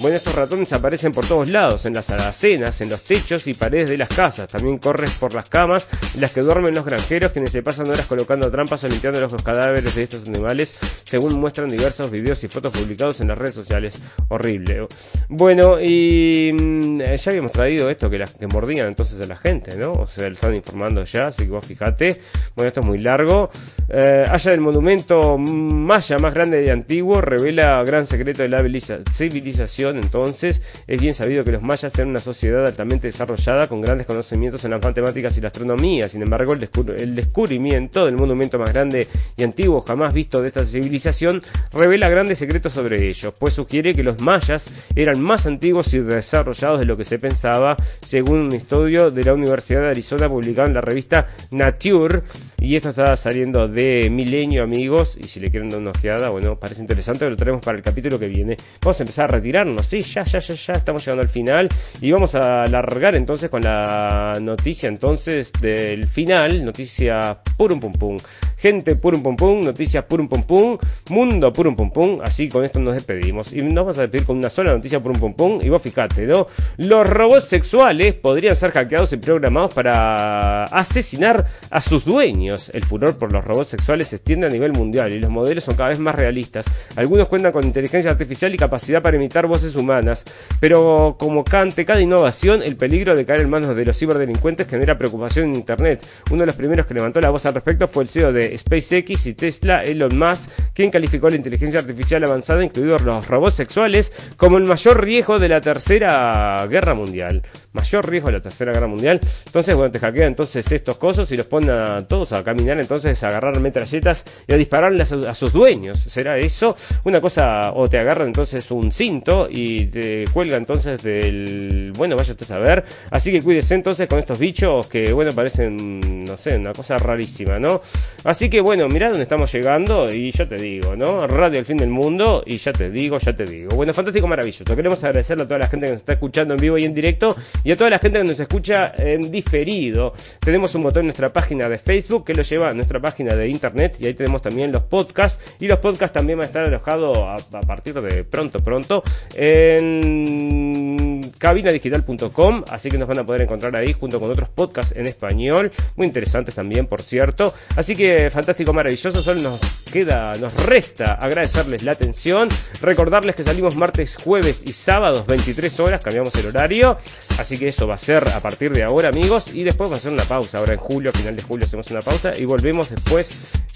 [0.00, 3.90] Bueno, estos ratones aparecen por todos lados, en las alacenas, en los techos y paredes
[3.90, 4.50] de las casas.
[4.50, 8.06] También corren por las camas en las que duermen los granjeros, quienes se pasan horas
[8.06, 12.72] colocando trampas o limpiando los cadáveres de estos animales, según muestran diversos videos y fotos
[12.72, 14.00] publicados en las redes sociales.
[14.28, 14.86] Horrible.
[15.28, 19.76] Bueno, y mm, ya habíamos traído esto, que, las, que mordían entonces a la gente,
[19.76, 19.92] ¿no?
[19.92, 22.18] O sea, lo están informando ya, así que vos fijate.
[22.56, 23.50] Bueno, esto es muy largo.
[23.90, 29.66] Eh, allá del monumento maya más grande y antiguo revela gran secreto de la civiliza-
[29.98, 34.64] Entonces, es bien sabido que los mayas eran una sociedad altamente desarrollada con grandes conocimientos
[34.64, 36.08] en las matemáticas y la astronomía.
[36.08, 36.68] Sin embargo, el,
[36.98, 42.38] el descubrimiento del monumento más grande y antiguo jamás visto de esta civilización revela grandes
[42.38, 46.96] secretos sobre ellos, pues sugiere que los mayas eran más antiguos y desarrollados de lo
[46.96, 51.28] que se pensaba, según un estudio de la Universidad de Arizona publicado en la revista
[51.50, 52.22] Nature.
[52.62, 55.16] Y esto está saliendo de Milenio, amigos.
[55.18, 58.18] Y si le quieren dar una ojeada, bueno, parece interesante, lo traemos para el capítulo
[58.18, 58.58] que viene.
[58.82, 61.70] Vamos a empezar a retirarnos, sí, ya, ya, ya, ya, estamos llegando al final.
[62.02, 66.62] Y vamos a alargar entonces con la noticia entonces del final.
[66.62, 68.18] Noticia purum pum pum.
[68.58, 70.76] Gente purum pum pum, noticias purum pum pum,
[71.08, 72.20] mundo purum pum pum.
[72.22, 73.54] Así con esto nos despedimos.
[73.54, 75.60] Y nos vamos a despedir con una sola noticia purum pum pum.
[75.62, 76.46] Y vos fijate, ¿no?
[76.76, 82.49] Los robots sexuales podrían ser hackeados y programados para asesinar a sus dueños.
[82.72, 85.76] El furor por los robots sexuales se extiende a nivel mundial y los modelos son
[85.76, 86.66] cada vez más realistas.
[86.96, 90.24] Algunos cuentan con inteligencia artificial y capacidad para imitar voces humanas,
[90.58, 94.98] pero como ante cada innovación, el peligro de caer en manos de los ciberdelincuentes genera
[94.98, 96.06] preocupación en Internet.
[96.30, 99.26] Uno de los primeros que levantó la voz al respecto fue el CEO de SpaceX
[99.26, 104.58] y Tesla, Elon Musk, quien calificó la inteligencia artificial avanzada, incluidos los robots sexuales, como
[104.58, 107.42] el mayor riesgo de la tercera guerra mundial.
[107.72, 109.20] Mayor riesgo de la tercera guerra mundial.
[109.46, 113.22] Entonces, bueno, te hackean entonces estos cosos y los ponen a todos a caminar entonces
[113.22, 116.00] a agarrar metralletas y a dispararle a, a sus dueños.
[116.00, 116.76] ¿Será eso?
[117.04, 121.92] Una cosa, o te agarran entonces un cinto y te cuelga entonces del...
[121.96, 122.84] Bueno, vaya a saber.
[123.10, 127.58] Así que cuídese entonces con estos bichos que, bueno, parecen, no sé, una cosa rarísima,
[127.58, 127.80] ¿no?
[128.24, 131.26] Así que, bueno, mirá dónde estamos llegando y yo te digo, ¿no?
[131.26, 133.70] Radio El Fin del Mundo y ya te digo, ya te digo.
[133.76, 134.74] Bueno, fantástico, maravilloso.
[134.74, 137.36] Queremos agradecerle a toda la gente que nos está escuchando en vivo y en directo
[137.64, 140.12] y a toda la gente que nos escucha en diferido.
[140.40, 143.48] Tenemos un botón en nuestra página de Facebook que lo lleva a nuestra página de
[143.48, 147.16] internet y ahí tenemos también los podcasts y los podcasts también van a estar alojados
[147.18, 149.02] a, a partir de pronto, pronto
[149.34, 155.06] en cabinadigital.com, así que nos van a poder encontrar ahí junto con otros podcasts en
[155.06, 157.54] español, muy interesantes también, por cierto.
[157.76, 159.58] Así que fantástico, maravilloso, solo nos
[159.92, 162.48] queda, nos resta agradecerles la atención,
[162.80, 166.96] recordarles que salimos martes, jueves y sábados 23 horas, cambiamos el horario,
[167.38, 170.00] así que eso va a ser a partir de ahora, amigos, y después va a
[170.00, 173.28] ser una pausa, ahora en julio, final de julio hacemos una pausa y volvemos después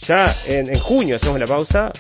[0.07, 1.91] ya en, junio hacemos la pausa,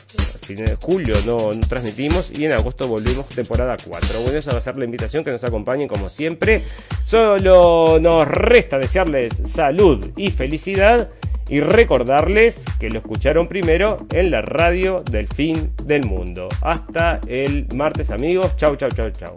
[0.44, 4.20] fin de julio no, no transmitimos y en agosto volvemos temporada 4.
[4.22, 6.62] Bueno, esa va a ser la invitación que nos acompañen como siempre.
[7.06, 11.10] Solo nos resta desearles salud y felicidad
[11.48, 16.48] y recordarles que lo escucharon primero en la radio del fin del mundo.
[16.62, 18.56] Hasta el martes amigos.
[18.56, 19.36] Chau, chau, chau, chau.